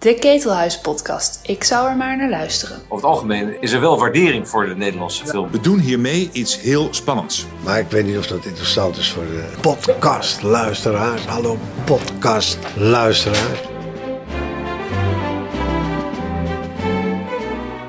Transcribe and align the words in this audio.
De 0.00 0.14
Ketelhuis 0.14 0.80
podcast. 0.80 1.40
Ik 1.42 1.64
zou 1.64 1.88
er 1.88 1.96
maar 1.96 2.16
naar 2.16 2.28
luisteren. 2.28 2.76
Over 2.76 2.94
het 2.94 3.04
algemeen 3.04 3.60
is 3.60 3.72
er 3.72 3.80
wel 3.80 3.98
waardering 3.98 4.48
voor 4.48 4.66
de 4.66 4.76
Nederlandse 4.76 5.26
film. 5.26 5.50
We 5.50 5.60
doen 5.60 5.78
hiermee 5.78 6.28
iets 6.32 6.60
heel 6.60 6.88
spannends. 6.90 7.46
Maar 7.64 7.78
ik 7.78 7.90
weet 7.90 8.06
niet 8.06 8.18
of 8.18 8.26
dat 8.26 8.44
interessant 8.44 8.96
is 8.96 9.10
voor 9.10 9.24
de 9.24 9.44
podcastluisteraars. 9.60 11.26
Hallo 11.26 11.58
podcastluisteraars. 11.84 13.60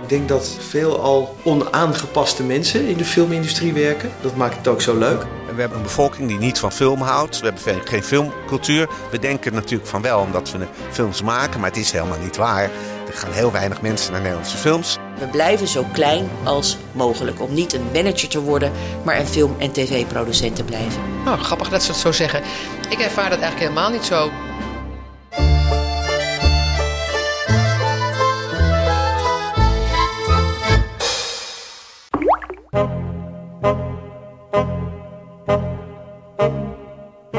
Ik 0.01 0.09
denk 0.09 0.27
dat 0.27 0.57
veel 0.59 0.99
al 0.99 1.35
onaangepaste 1.43 2.43
mensen 2.43 2.87
in 2.87 2.97
de 2.97 3.05
filmindustrie 3.05 3.73
werken. 3.73 4.11
Dat 4.21 4.35
maakt 4.35 4.57
het 4.57 4.67
ook 4.67 4.81
zo 4.81 4.97
leuk. 4.97 5.25
We 5.61 5.67
hebben 5.67 5.85
een 5.85 5.95
bevolking 5.95 6.27
die 6.27 6.39
niet 6.39 6.59
van 6.59 6.71
film 6.71 7.01
houdt. 7.01 7.39
We 7.39 7.45
hebben 7.45 7.87
geen 7.87 8.03
filmcultuur. 8.03 8.89
We 9.11 9.19
denken 9.19 9.53
natuurlijk 9.53 9.89
van 9.89 10.01
wel 10.01 10.19
omdat 10.19 10.51
we 10.51 10.67
films 10.91 11.21
maken, 11.21 11.59
maar 11.59 11.69
het 11.69 11.79
is 11.79 11.91
helemaal 11.91 12.19
niet 12.19 12.37
waar. 12.37 12.63
Er 13.07 13.13
gaan 13.13 13.31
heel 13.31 13.51
weinig 13.51 13.81
mensen 13.81 14.11
naar 14.11 14.21
Nederlandse 14.21 14.57
films. 14.57 14.97
We 15.19 15.27
blijven 15.27 15.67
zo 15.67 15.85
klein 15.93 16.29
als 16.43 16.77
mogelijk 16.91 17.41
om 17.41 17.53
niet 17.53 17.73
een 17.73 17.85
manager 17.93 18.29
te 18.29 18.41
worden, 18.41 18.71
maar 19.03 19.19
een 19.19 19.27
film- 19.27 19.55
en 19.57 19.71
tv-producent 19.71 20.55
te 20.55 20.63
blijven. 20.63 21.01
Nou, 21.25 21.39
grappig 21.39 21.69
dat 21.69 21.83
ze 21.83 21.91
het 21.91 21.99
zo 21.99 22.11
zeggen. 22.11 22.41
Ik 22.89 22.99
ervaar 22.99 23.29
dat 23.29 23.39
eigenlijk 23.39 23.59
helemaal 23.59 23.89
niet 23.89 24.05
zo. 24.05 24.31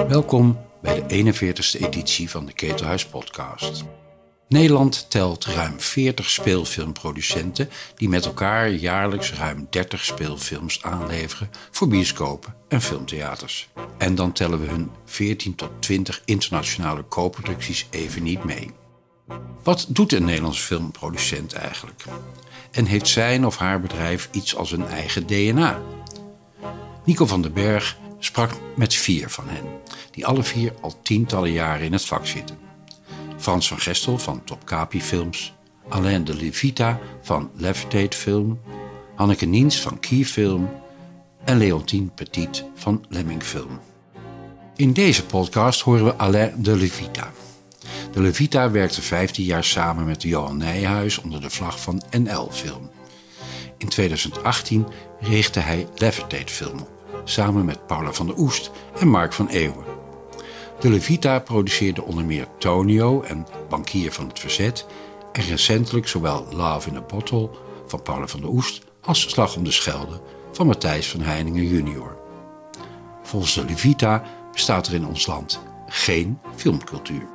Welkom 0.08 0.58
bij 0.80 1.02
de 1.06 1.32
41ste 1.32 1.80
editie 1.80 2.30
van 2.30 2.46
de 2.46 2.52
Ketelhuis 2.52 3.06
Podcast. 3.06 3.84
Nederland 4.48 5.10
telt 5.10 5.44
ruim 5.44 5.80
40 5.80 6.30
speelfilmproducenten 6.30 7.70
die 7.94 8.08
met 8.08 8.24
elkaar 8.24 8.68
jaarlijks 8.68 9.32
ruim 9.32 9.66
30 9.70 10.04
speelfilms 10.04 10.82
aanleveren 10.82 11.50
voor 11.70 11.88
bioscopen 11.88 12.54
en 12.68 12.80
filmtheaters. 12.80 13.68
En 13.98 14.14
dan 14.14 14.32
tellen 14.32 14.60
we 14.60 14.66
hun 14.66 14.90
14 15.04 15.54
tot 15.54 15.70
20 15.78 16.22
internationale 16.24 17.08
co-producties 17.08 17.86
even 17.90 18.22
niet 18.22 18.44
mee. 18.44 18.70
Wat 19.62 19.86
doet 19.88 20.12
een 20.12 20.24
Nederlandse 20.24 20.62
filmproducent 20.62 21.52
eigenlijk? 21.52 22.04
En 22.70 22.84
heeft 22.84 23.08
zijn 23.08 23.46
of 23.46 23.56
haar 23.56 23.80
bedrijf 23.80 24.28
iets 24.32 24.56
als 24.56 24.72
een 24.72 24.86
eigen 24.86 25.26
DNA? 25.26 25.80
Nico 27.04 27.26
van 27.26 27.42
den 27.42 27.52
Berg 27.52 27.96
sprak 28.24 28.50
met 28.76 28.94
vier 28.94 29.30
van 29.30 29.48
hen, 29.48 29.64
die 30.10 30.26
alle 30.26 30.42
vier 30.42 30.72
al 30.80 31.02
tientallen 31.02 31.50
jaren 31.50 31.86
in 31.86 31.92
het 31.92 32.04
vak 32.04 32.26
zitten. 32.26 32.58
Frans 33.38 33.68
van 33.68 33.78
Gestel 33.78 34.18
van 34.18 34.44
Top 34.44 34.64
Capi 34.64 35.02
Films, 35.02 35.54
Alain 35.88 36.24
de 36.24 36.34
Levita 36.34 37.00
van 37.22 37.50
Levitate 37.56 38.16
Film, 38.16 38.60
Hanneke 39.14 39.46
Niens 39.46 39.80
van 39.80 40.00
Key 40.00 40.24
Film 40.24 40.70
en 41.44 41.58
Leontien 41.58 42.12
Petit 42.14 42.64
van 42.74 43.04
Lemming 43.08 43.42
Film. 43.42 43.80
In 44.76 44.92
deze 44.92 45.26
podcast 45.26 45.80
horen 45.80 46.04
we 46.04 46.16
Alain 46.16 46.62
de 46.62 46.76
Levita. 46.76 47.32
De 48.12 48.20
Levita 48.20 48.70
werkte 48.70 49.02
15 49.02 49.44
jaar 49.44 49.64
samen 49.64 50.04
met 50.04 50.22
Johan 50.22 50.56
Nijhuis 50.56 51.18
onder 51.18 51.40
de 51.40 51.50
vlag 51.50 51.80
van 51.80 52.02
NL 52.10 52.48
Film. 52.50 52.90
In 53.78 53.88
2018 53.88 54.86
richtte 55.20 55.60
hij 55.60 55.86
Levitate 55.94 56.52
Film 56.52 56.78
op 56.78 57.01
samen 57.24 57.64
met 57.64 57.86
Paula 57.86 58.12
van 58.12 58.26
der 58.26 58.38
Oest 58.38 58.70
en 58.98 59.08
Mark 59.08 59.32
van 59.32 59.48
Eeuwen. 59.48 59.84
De 60.80 60.90
Levita 60.90 61.38
produceerde 61.38 62.02
onder 62.02 62.24
meer 62.24 62.46
Tonio 62.58 63.22
en 63.22 63.46
Bankier 63.68 64.12
van 64.12 64.28
het 64.28 64.38
Verzet 64.38 64.86
en 65.32 65.42
recentelijk 65.42 66.08
zowel 66.08 66.46
Love 66.50 66.88
in 66.88 66.96
a 66.96 67.00
Bottle 67.00 67.50
van 67.86 68.02
Paula 68.02 68.26
van 68.26 68.40
der 68.40 68.50
Oest 68.50 68.82
als 69.00 69.30
Slag 69.30 69.56
om 69.56 69.64
de 69.64 69.70
Schelde 69.70 70.20
van 70.52 70.66
Matthijs 70.66 71.08
van 71.08 71.20
Heiningen 71.20 71.66
junior. 71.66 72.18
Volgens 73.22 73.54
de 73.54 73.64
Levita 73.64 74.22
bestaat 74.52 74.86
er 74.86 74.94
in 74.94 75.06
ons 75.06 75.26
land 75.26 75.60
geen 75.86 76.38
filmcultuur. 76.56 77.26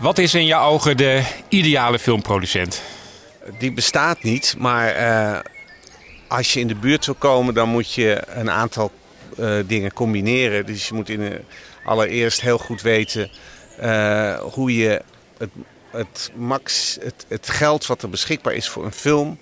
Wat 0.00 0.18
is 0.18 0.34
in 0.34 0.46
jouw 0.46 0.70
ogen 0.70 0.96
de 0.96 1.22
ideale 1.48 1.98
filmproducent? 1.98 2.89
Die 3.58 3.72
bestaat 3.72 4.22
niet, 4.22 4.54
maar 4.58 4.96
uh, 4.96 5.38
als 6.28 6.52
je 6.52 6.60
in 6.60 6.66
de 6.66 6.74
buurt 6.74 7.06
wil 7.06 7.14
komen, 7.14 7.54
dan 7.54 7.68
moet 7.68 7.92
je 7.92 8.22
een 8.26 8.50
aantal 8.50 8.90
uh, 9.38 9.54
dingen 9.66 9.92
combineren. 9.92 10.66
Dus 10.66 10.88
je 10.88 10.94
moet 10.94 11.08
in, 11.08 11.20
uh, 11.20 11.34
allereerst 11.84 12.40
heel 12.40 12.58
goed 12.58 12.82
weten 12.82 13.30
hoe 14.40 14.76
je 14.76 15.02
het, 15.38 15.50
het, 15.90 16.30
max, 16.34 16.98
het, 17.28 17.48
geld 17.48 17.86
wat 17.86 18.02
er 18.02 18.10
beschikbaar 18.10 18.52
is 18.54 18.68
voor 18.68 18.84
een 18.84 18.92
film 18.92 19.38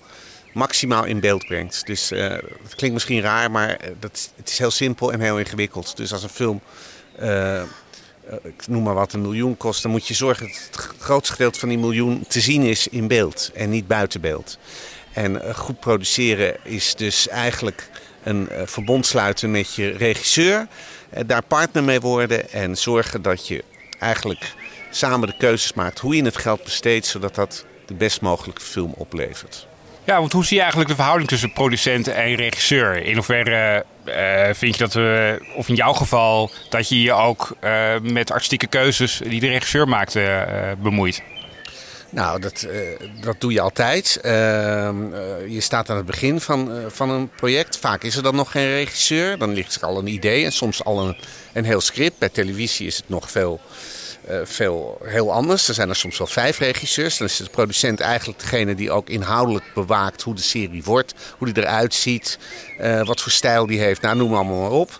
maximaal 0.53 1.03
in 1.05 1.19
beeld 1.19 1.45
brengt. 1.45 1.85
Dus 1.85 2.09
het 2.09 2.75
klinkt 2.75 2.93
misschien 2.93 3.21
raar, 3.21 3.51
maar 3.51 3.77
dat, 3.99 4.31
het 4.35 4.49
is 4.49 4.57
heel 4.57 4.71
simpel 4.71 5.11
en 5.11 5.19
heel 5.19 5.39
ingewikkeld. 5.39 5.97
Dus 5.97 6.13
als 6.13 6.23
een 6.23 6.29
film 6.29 6.61
ik 8.43 8.67
noem 8.67 8.83
maar 8.83 8.93
wat, 8.93 9.13
een 9.13 9.21
miljoen 9.21 9.57
kost, 9.57 9.81
dan 9.81 9.91
moet 9.91 10.07
je 10.07 10.13
zorgen 10.13 10.47
dat 10.47 10.69
het 10.71 10.95
grootste 10.99 11.31
gedeelte 11.33 11.59
van 11.59 11.69
die 11.69 11.77
miljoen 11.77 12.25
te 12.27 12.39
zien 12.39 12.61
is 12.61 12.87
in 12.87 13.07
beeld 13.07 13.51
en 13.53 13.69
niet 13.69 13.87
buiten 13.87 14.21
beeld. 14.21 14.57
En 15.13 15.35
uh, 15.35 15.55
goed 15.55 15.79
produceren 15.79 16.57
is 16.63 16.95
dus 16.95 17.27
eigenlijk 17.27 17.89
een 18.23 18.49
uh, 18.51 18.61
verbond 18.65 19.05
sluiten 19.05 19.51
met 19.51 19.75
je 19.75 19.89
regisseur, 19.89 20.67
daar 21.25 21.43
partner 21.43 21.83
mee 21.83 21.99
worden 21.99 22.51
en 22.51 22.77
zorgen 22.77 23.21
dat 23.21 23.47
je 23.47 23.63
eigenlijk 23.99 24.53
samen 24.91 25.27
de 25.27 25.37
keuzes 25.37 25.73
maakt 25.73 25.99
hoe 25.99 26.15
je 26.15 26.23
het 26.23 26.37
geld 26.37 26.63
besteedt, 26.63 27.05
zodat 27.05 27.35
dat 27.35 27.65
de 27.85 27.93
best 27.93 28.21
mogelijke 28.21 28.61
film 28.61 28.93
oplevert. 28.97 29.67
Ja, 30.09 30.19
want 30.19 30.33
hoe 30.33 30.45
zie 30.45 30.55
je 30.55 30.61
eigenlijk 30.61 30.89
de 30.89 30.95
verhouding 30.95 31.29
tussen 31.29 31.51
producent 31.51 32.07
en 32.07 32.35
regisseur? 32.35 33.05
In 33.05 33.15
hoeverre 33.15 33.85
uh, 34.05 34.53
vind 34.53 34.75
je 34.75 34.83
dat 34.83 34.93
we, 34.93 35.39
of 35.55 35.69
in 35.69 35.75
jouw 35.75 35.93
geval, 35.93 36.51
dat 36.69 36.89
je 36.89 37.01
je 37.01 37.11
ook 37.11 37.55
uh, 37.63 37.99
met 38.01 38.31
artistieke 38.31 38.67
keuzes 38.67 39.21
die 39.23 39.39
de 39.39 39.47
regisseur 39.47 39.87
maakt 39.87 40.15
uh, 40.15 40.41
bemoeit? 40.81 41.23
Nou, 42.09 42.41
dat, 42.41 42.67
dat 43.21 43.35
doe 43.41 43.51
je 43.51 43.61
altijd. 43.61 44.19
Ehm, 44.21 45.15
je 45.47 45.61
staat 45.61 45.89
aan 45.89 45.97
het 45.97 46.05
begin 46.05 46.41
van, 46.41 46.71
van 46.87 47.09
een 47.09 47.29
project. 47.29 47.77
Vaak 47.77 48.03
is 48.03 48.15
er 48.15 48.23
dan 48.23 48.35
nog 48.35 48.51
geen 48.51 48.69
regisseur. 48.69 49.37
Dan 49.37 49.53
ligt 49.53 49.75
er 49.75 49.85
al 49.85 49.97
een 49.97 50.07
idee 50.07 50.45
en 50.45 50.51
soms 50.51 50.83
al 50.83 51.07
een, 51.07 51.17
een 51.53 51.65
heel 51.65 51.81
script. 51.81 52.17
Bij 52.17 52.29
televisie 52.29 52.87
is 52.87 52.97
het 52.97 53.09
nog 53.09 53.31
veel 53.31 53.61
veel 54.43 54.97
heel 55.03 55.33
anders. 55.33 55.67
Er 55.67 55.73
zijn 55.73 55.89
er 55.89 55.95
soms 55.95 56.17
wel 56.17 56.27
vijf 56.27 56.59
regisseurs. 56.59 57.17
Dan 57.17 57.27
is 57.27 57.37
de 57.37 57.49
producent 57.49 57.99
eigenlijk 57.99 58.39
degene 58.39 58.75
die 58.75 58.91
ook 58.91 59.09
inhoudelijk 59.09 59.65
bewaakt 59.73 60.21
hoe 60.21 60.35
de 60.35 60.41
serie 60.41 60.83
wordt, 60.83 61.13
hoe 61.37 61.53
die 61.53 61.63
eruit 61.63 61.93
ziet, 61.93 62.37
uh, 62.81 63.05
wat 63.05 63.21
voor 63.21 63.31
stijl 63.31 63.65
die 63.65 63.79
heeft. 63.79 64.01
Nou, 64.01 64.17
noem 64.17 64.33
allemaal 64.33 64.61
maar 64.61 64.71
op. 64.71 64.99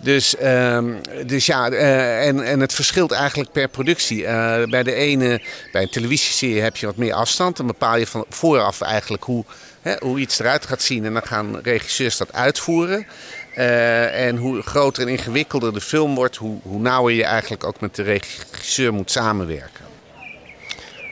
Dus, 0.00 0.34
uh, 0.42 0.84
dus 1.26 1.46
ja, 1.46 1.70
uh, 1.70 2.26
en, 2.26 2.42
en 2.42 2.60
het 2.60 2.72
verschilt 2.72 3.12
eigenlijk 3.12 3.52
per 3.52 3.68
productie. 3.68 4.22
bij 4.70 4.82
de 4.82 4.94
ene, 4.94 5.42
bij 5.72 5.82
een 5.82 5.90
televisieserie 5.90 6.62
heb 6.62 6.76
je 6.76 6.86
wat 6.86 6.96
meer 6.96 7.12
afstand. 7.12 7.56
Dan 7.56 7.66
bepaal 7.66 7.96
je 7.96 8.06
van 8.06 8.24
vooraf 8.28 8.80
eigenlijk 8.80 9.24
hoe, 9.24 9.44
hè, 9.82 9.94
hoe 9.98 10.18
iets 10.18 10.38
eruit 10.38 10.66
gaat 10.66 10.82
zien. 10.82 11.04
En 11.04 11.12
dan 11.12 11.26
gaan 11.26 11.60
regisseurs 11.62 12.16
dat 12.16 12.32
uitvoeren. 12.32 13.06
Uh, 13.58 14.26
en 14.26 14.36
hoe 14.36 14.62
groter 14.62 15.02
en 15.02 15.08
ingewikkelder 15.08 15.72
de 15.72 15.80
film 15.80 16.14
wordt, 16.14 16.36
hoe, 16.36 16.58
hoe 16.62 16.80
nauwer 16.80 17.14
je 17.14 17.24
eigenlijk 17.24 17.64
ook 17.64 17.80
met 17.80 17.94
de 17.94 18.02
regisseur 18.02 18.94
moet 18.94 19.10
samenwerken. 19.10 19.84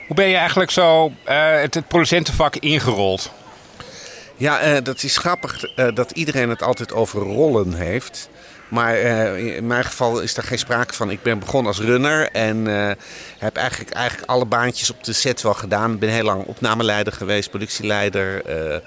Hoe 0.07 0.15
ben 0.15 0.27
je 0.27 0.35
eigenlijk 0.35 0.71
zo 0.71 1.05
uh, 1.05 1.11
het, 1.61 1.73
het, 1.73 1.87
producentenvak 1.87 2.55
ingerold? 2.55 3.31
Ja, 4.35 4.67
uh, 4.67 4.77
dat 4.83 5.03
is 5.03 5.17
grappig 5.17 5.73
dat 5.93 6.11
iedereen 6.11 6.49
het 6.49 6.63
altijd 6.63 6.93
over 6.93 7.21
rollen 7.21 7.73
heeft. 7.73 8.29
Maar 8.67 8.97
in 9.37 9.67
mijn 9.67 9.83
geval 9.83 10.19
is 10.21 10.33
daar 10.33 10.45
geen 10.45 10.59
sprake 10.59 10.93
van. 10.93 11.11
Ik 11.11 11.21
ben 11.21 11.39
begonnen 11.39 11.67
als 11.67 11.81
runner 11.81 12.29
en 12.31 12.65
heb 13.37 13.55
eigenlijk, 13.55 13.91
eigenlijk 13.91 14.29
alle 14.29 14.45
baantjes 14.45 14.91
op 14.91 15.03
de 15.03 15.13
set 15.13 15.41
wel 15.41 15.53
gedaan. 15.53 15.93
Ik 15.93 15.99
ben 15.99 16.09
heel 16.09 16.23
lang 16.23 16.45
opnameleider 16.45 17.13
geweest, 17.13 17.49
productieleider. 17.49 18.41
Uh, 18.49 18.77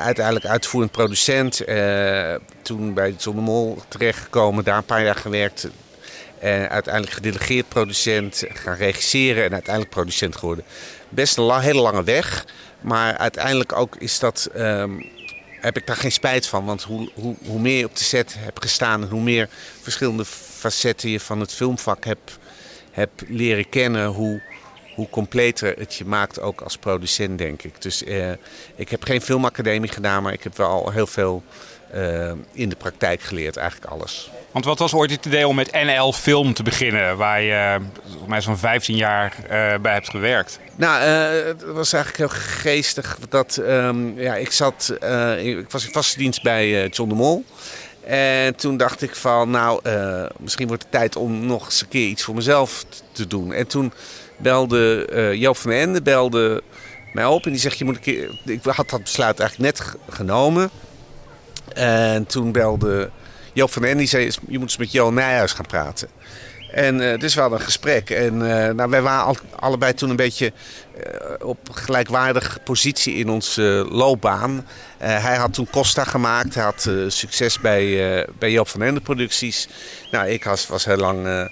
uiteindelijk 0.00 0.46
uitvoerend 0.46 0.90
producent. 0.90 1.68
Uh, 1.68 2.34
toen 2.62 2.94
bij 2.94 3.14
John 3.18 3.36
de 3.36 3.42
Mol 3.42 3.78
terechtgekomen, 3.88 4.64
daar 4.64 4.76
een 4.76 4.84
paar 4.84 5.04
jaar 5.04 5.14
gewerkt. 5.14 5.68
Uh, 6.44 6.64
uiteindelijk 6.64 7.14
gedelegeerd 7.14 7.68
producent, 7.68 8.44
gaan 8.48 8.76
regisseren 8.76 9.44
en 9.44 9.52
uiteindelijk 9.52 9.94
producent 9.94 10.36
geworden. 10.36 10.64
Best 11.08 11.36
een 11.36 11.60
hele 11.60 11.80
lange 11.80 12.04
weg. 12.04 12.44
Maar 12.80 13.16
uiteindelijk 13.16 13.72
ook 13.72 13.96
is 13.96 14.18
dat, 14.18 14.50
um, 14.56 15.06
heb 15.60 15.76
ik 15.76 15.86
daar 15.86 15.96
geen 15.96 16.12
spijt 16.12 16.46
van. 16.46 16.64
Want 16.64 16.82
hoe, 16.82 17.10
hoe, 17.14 17.36
hoe 17.46 17.60
meer 17.60 17.78
je 17.78 17.84
op 17.84 17.96
de 17.96 18.04
set 18.04 18.34
hebt 18.38 18.62
gestaan 18.62 19.04
hoe 19.04 19.20
meer 19.20 19.48
verschillende 19.82 20.24
facetten 20.58 21.10
je 21.10 21.20
van 21.20 21.40
het 21.40 21.52
filmvak 21.52 22.04
hebt, 22.04 22.38
hebt 22.90 23.22
leren 23.28 23.68
kennen, 23.68 24.06
hoe, 24.06 24.42
hoe 24.98 25.10
completer 25.10 25.74
het 25.78 25.94
je 25.94 26.04
maakt 26.04 26.40
ook 26.40 26.60
als 26.60 26.76
producent, 26.76 27.38
denk 27.38 27.62
ik. 27.62 27.82
Dus 27.82 28.04
eh, 28.04 28.30
ik 28.74 28.88
heb 28.88 29.02
geen 29.04 29.20
filmacademie 29.20 29.90
gedaan, 29.90 30.22
maar 30.22 30.32
ik 30.32 30.42
heb 30.42 30.56
wel 30.56 30.90
heel 30.90 31.06
veel 31.06 31.42
in 32.52 32.68
de 32.68 32.76
praktijk 32.76 33.20
geleerd, 33.20 33.56
eigenlijk 33.56 33.92
alles. 33.92 34.30
Want 34.50 34.64
wat 34.64 34.78
was 34.78 34.94
ooit 34.94 35.10
het 35.10 35.26
idee 35.26 35.48
om 35.48 35.54
met 35.54 35.72
NL 35.72 36.12
Film 36.12 36.54
te 36.54 36.62
beginnen, 36.62 37.16
waar 37.16 37.40
je 37.40 37.80
volgens 38.02 38.28
mij 38.28 38.40
zo'n 38.40 38.56
15 38.56 38.96
jaar 38.96 39.34
bij 39.80 39.92
hebt 39.92 40.10
gewerkt? 40.10 40.60
Nou, 40.76 41.02
het 41.02 41.64
was 41.64 41.92
eigenlijk 41.92 42.32
heel 42.32 42.40
geestig. 42.42 43.18
Dat, 43.28 43.56
um, 43.56 44.20
ja, 44.20 44.34
ik, 44.34 44.52
zat, 44.52 44.96
ik 45.38 45.70
was 45.70 45.86
in 45.86 45.92
vaste 45.92 46.18
dienst 46.18 46.42
bij 46.42 46.88
John 46.88 47.08
de 47.08 47.14
Mol. 47.14 47.44
En 48.04 48.56
toen 48.56 48.76
dacht 48.76 49.02
ik 49.02 49.16
van, 49.16 49.50
nou, 49.50 49.80
misschien 50.38 50.66
wordt 50.66 50.82
het 50.82 50.92
tijd 50.92 51.16
om 51.16 51.46
nog 51.46 51.64
eens 51.64 51.80
een 51.80 51.88
keer 51.88 52.08
iets 52.08 52.22
voor 52.22 52.34
mezelf 52.34 52.84
te 53.12 53.26
doen. 53.26 53.52
En 53.52 53.66
toen 53.66 53.92
belde 54.38 55.06
Joop 55.38 55.56
van 55.56 55.70
Ende 55.70 56.02
belde 56.02 56.62
mij 57.12 57.24
op 57.24 57.44
en 57.44 57.50
die 57.50 57.60
zegt, 57.60 57.78
je 57.78 57.84
moet 57.84 57.94
een 57.94 58.00
keer... 58.00 58.40
Ik 58.44 58.64
had 58.64 58.90
dat 58.90 59.02
besluit 59.02 59.40
eigenlijk 59.40 59.78
net 59.78 59.94
genomen. 60.08 60.70
En 61.74 62.26
toen 62.26 62.52
belde 62.52 63.10
Joop 63.52 63.72
van 63.72 63.84
Ende, 63.84 63.96
die 63.96 64.06
zei, 64.06 64.24
je 64.24 64.58
moet 64.58 64.68
eens 64.68 64.76
met 64.76 64.92
Johan 64.92 65.14
Nijhuis 65.14 65.52
gaan 65.52 65.66
praten. 65.66 66.08
En 66.70 67.00
uh, 67.00 67.18
dus 67.18 67.34
we 67.34 67.40
hadden 67.40 67.58
een 67.58 67.64
gesprek. 67.64 68.10
En 68.10 68.34
uh, 68.34 68.68
nou, 68.68 68.90
wij 68.90 69.02
waren 69.02 69.24
al, 69.24 69.36
allebei 69.56 69.94
toen 69.94 70.10
een 70.10 70.16
beetje 70.16 70.52
uh, 70.96 71.46
op 71.46 71.58
gelijkwaardige 71.72 72.58
positie 72.58 73.14
in 73.14 73.30
onze 73.30 73.86
loopbaan. 73.90 74.66
hij 74.98 75.36
had 75.36 75.52
toen 75.52 75.70
Costa 75.70 76.04
gemaakt. 76.04 76.54
Hij 76.54 76.64
had 76.64 76.90
succes 77.08 77.60
bij, 77.60 78.26
bij 78.38 78.50
Joop 78.50 78.68
van 78.68 78.82
Ende 78.82 79.00
producties. 79.00 79.68
Nou, 80.10 80.28
ik 80.28 80.44
was 80.44 80.84
heel 80.84 80.96
lang 80.96 81.50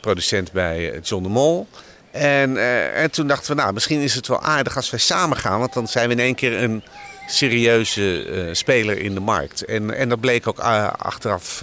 producent 0.00 0.52
bij 0.52 0.98
John 1.02 1.22
de 1.22 1.28
Mol. 1.28 1.66
En, 2.14 2.56
en 2.94 3.10
toen 3.10 3.26
dachten 3.26 3.56
we, 3.56 3.62
nou, 3.62 3.72
misschien 3.72 4.00
is 4.00 4.14
het 4.14 4.26
wel 4.26 4.42
aardig 4.42 4.76
als 4.76 4.90
wij 4.90 5.00
samen 5.00 5.36
gaan. 5.36 5.58
Want 5.58 5.72
dan 5.72 5.88
zijn 5.88 6.08
we 6.08 6.14
in 6.14 6.20
één 6.20 6.34
keer 6.34 6.62
een 6.62 6.82
serieuze 7.26 8.48
speler 8.52 8.98
in 8.98 9.14
de 9.14 9.20
markt. 9.20 9.64
En, 9.64 9.94
en 9.94 10.08
dat 10.08 10.20
bleek 10.20 10.46
ook 10.46 10.58
achteraf 10.58 11.62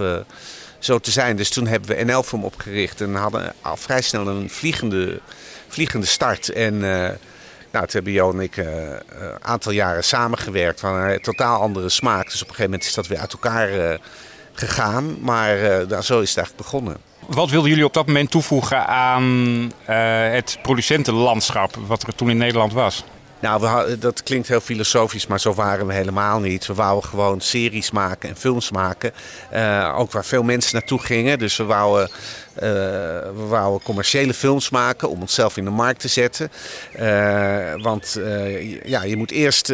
zo 0.80 1.00
te 1.00 1.12
zijn. 1.12 1.36
Dus 1.36 1.50
toen 1.50 1.68
hebben 1.68 1.96
we 1.96 2.04
NL 2.04 2.24
Film 2.24 2.44
opgericht 2.44 3.02
en 3.02 3.16
hadden 3.16 3.54
al 3.62 3.78
vrij 3.78 4.02
snel 4.02 4.28
een 4.28 4.50
vliegende, 4.50 5.20
vliegende 5.68 6.06
start. 6.06 6.50
En 6.50 6.78
nou, 6.80 7.18
toen 7.72 7.90
hebben 7.92 8.12
Jo 8.12 8.32
en 8.32 8.40
ik 8.40 8.58
een 8.58 9.02
aantal 9.42 9.72
jaren 9.72 10.04
samengewerkt 10.04 10.80
van 10.80 10.96
een 10.96 11.22
totaal 11.22 11.62
andere 11.62 11.90
smaak. 11.90 12.32
Dus 12.32 12.42
op 12.42 12.50
een 12.50 12.56
gegeven 12.56 12.72
moment 12.72 12.84
is 12.84 12.94
dat 12.94 13.08
weer 13.08 13.20
uit 13.20 13.34
elkaar 13.34 14.00
gegaan. 14.54 15.18
Maar 15.22 15.58
nou, 15.88 16.02
zo 16.02 16.20
is 16.20 16.30
het 16.30 16.38
eigenlijk 16.38 16.56
begonnen. 16.56 17.11
Wat 17.28 17.50
wilden 17.50 17.70
jullie 17.70 17.86
op 17.86 17.94
dat 17.94 18.08
moment 18.08 18.32
toevoegen 18.32 18.88
aan 18.88 19.24
het 19.86 20.58
producentenlandschap 20.62 21.76
wat 21.88 22.04
er 22.04 22.16
toen 22.16 22.30
in 22.30 22.38
Nederland 22.38 22.74
was? 22.74 23.04
Nou, 23.42 23.98
dat 23.98 24.24
klinkt 24.24 24.48
heel 24.48 24.60
filosofisch, 24.60 25.28
maar 25.28 25.40
zo 25.40 25.54
waren 25.54 25.88
we 25.88 25.94
helemaal 25.94 26.40
niet. 26.40 26.66
We 26.66 26.74
wouden 26.74 27.10
gewoon 27.10 27.42
series 27.42 27.92
maken 27.92 28.30
en 28.30 28.36
films 28.36 28.72
maken. 28.72 29.12
Uh, 29.54 29.96
ook 29.98 30.12
waar 30.12 30.26
veel 30.26 30.44
mensen 30.44 30.74
naartoe 30.74 31.00
gingen. 31.00 31.40
Dus 31.40 31.58
we 31.58 31.64
wouden, 31.64 32.10
uh, 32.56 32.62
we 33.36 33.46
wouden 33.50 33.82
commerciële 33.84 34.34
films 34.34 34.70
maken 34.70 35.10
om 35.10 35.22
onszelf 35.22 35.58
in 35.58 35.64
de 35.64 35.70
markt 35.70 36.00
te 36.00 36.08
zetten. 36.08 36.52
Want 37.82 38.20
ja, 38.84 39.04
je 39.04 39.18
moet 39.18 39.32
eerst 39.32 39.74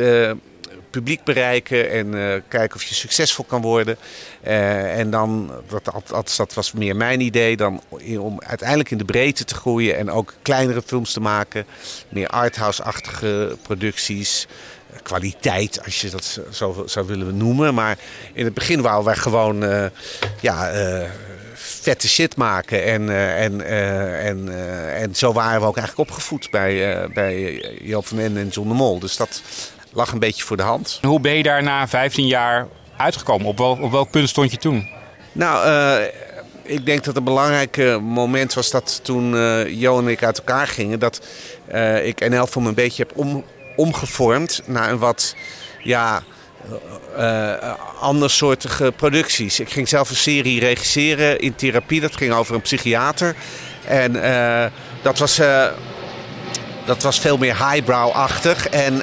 publiek 0.97 1.23
bereiken 1.23 1.89
en 1.91 2.15
uh, 2.15 2.33
kijken 2.47 2.75
of 2.75 2.83
je 2.83 2.95
succesvol 2.95 3.45
kan 3.45 3.61
worden. 3.61 3.97
Uh, 4.47 4.99
en 4.99 5.09
dan, 5.09 5.51
dat, 5.67 6.33
dat 6.37 6.53
was 6.53 6.71
meer 6.71 6.95
mijn 6.95 7.21
idee, 7.21 7.57
dan 7.57 7.81
om 8.19 8.41
uiteindelijk 8.41 8.91
in 8.91 8.97
de 8.97 9.05
breedte 9.05 9.43
te 9.43 9.55
groeien 9.55 9.97
en 9.97 10.11
ook 10.11 10.33
kleinere 10.41 10.81
films 10.85 11.13
te 11.13 11.19
maken. 11.19 11.65
Meer 12.09 12.27
arthouse-achtige 12.27 13.57
producties. 13.61 14.47
Kwaliteit, 15.03 15.83
als 15.85 16.01
je 16.01 16.09
dat 16.09 16.39
zo 16.51 16.83
zou 16.85 17.07
willen 17.07 17.37
noemen. 17.37 17.73
Maar 17.73 17.97
in 18.33 18.45
het 18.45 18.53
begin 18.53 18.81
wouden 18.81 19.05
wij 19.05 19.15
gewoon 19.15 19.63
uh, 19.63 19.85
ja, 20.41 20.71
vette 21.53 22.07
shit 22.07 22.35
maken. 22.35 22.83
En, 22.83 23.09
en, 23.35 23.67
en, 24.19 24.49
en 24.95 25.15
zo 25.15 25.33
waren 25.33 25.61
we 25.61 25.67
ook 25.67 25.77
eigenlijk 25.77 26.09
opgevoed 26.09 26.51
bij, 26.51 27.07
bij 27.13 27.63
Joop 27.81 28.07
van 28.07 28.19
Ende 28.19 28.39
en 28.39 28.47
John 28.47 28.67
de 28.67 28.73
Mol. 28.73 28.99
Dus 28.99 29.17
dat 29.17 29.41
lag 29.97 30.11
een 30.11 30.19
beetje 30.19 30.43
voor 30.43 30.57
de 30.57 30.63
hand. 30.63 30.99
Hoe 31.01 31.19
ben 31.19 31.33
je 31.33 31.43
daar 31.43 31.63
na 31.63 31.87
15 31.87 32.27
jaar 32.27 32.67
uitgekomen? 32.97 33.47
Op, 33.47 33.57
wel, 33.57 33.77
op 33.81 33.91
welk 33.91 34.09
punt 34.09 34.29
stond 34.29 34.51
je 34.51 34.57
toen? 34.57 34.89
Nou, 35.31 35.67
uh, 35.67 36.05
ik 36.63 36.85
denk 36.85 37.03
dat 37.03 37.15
een 37.15 37.23
belangrijk 37.23 37.99
moment 38.01 38.53
was 38.53 38.71
dat 38.71 38.99
toen 39.03 39.33
uh, 39.33 39.67
Jo 39.67 39.99
en 39.99 40.07
ik 40.07 40.23
uit 40.23 40.37
elkaar 40.37 40.67
gingen. 40.67 40.99
Dat 40.99 41.21
uh, 41.73 42.05
ik 42.05 42.29
NL 42.29 42.47
voor 42.47 42.61
me 42.61 42.67
een 42.67 42.73
beetje 42.73 43.05
heb 43.07 43.17
om, 43.17 43.43
omgevormd 43.75 44.61
naar 44.65 44.91
een 44.91 44.97
wat 44.97 45.35
ja, 45.83 46.23
andersoortige 47.99 48.93
producties. 48.95 49.59
Ik 49.59 49.69
ging 49.69 49.87
zelf 49.87 50.09
een 50.09 50.15
serie 50.15 50.59
regisseren 50.59 51.39
in 51.39 51.55
therapie. 51.55 52.01
Dat 52.01 52.15
ging 52.15 52.33
over 52.33 52.55
een 52.55 52.61
psychiater. 52.61 53.35
En 53.85 54.13
dat 55.01 55.17
was 55.17 55.39
dat 56.85 57.03
was 57.03 57.19
veel 57.19 57.37
meer 57.37 57.69
highbrow-achtig. 57.69 58.67
En 58.67 59.01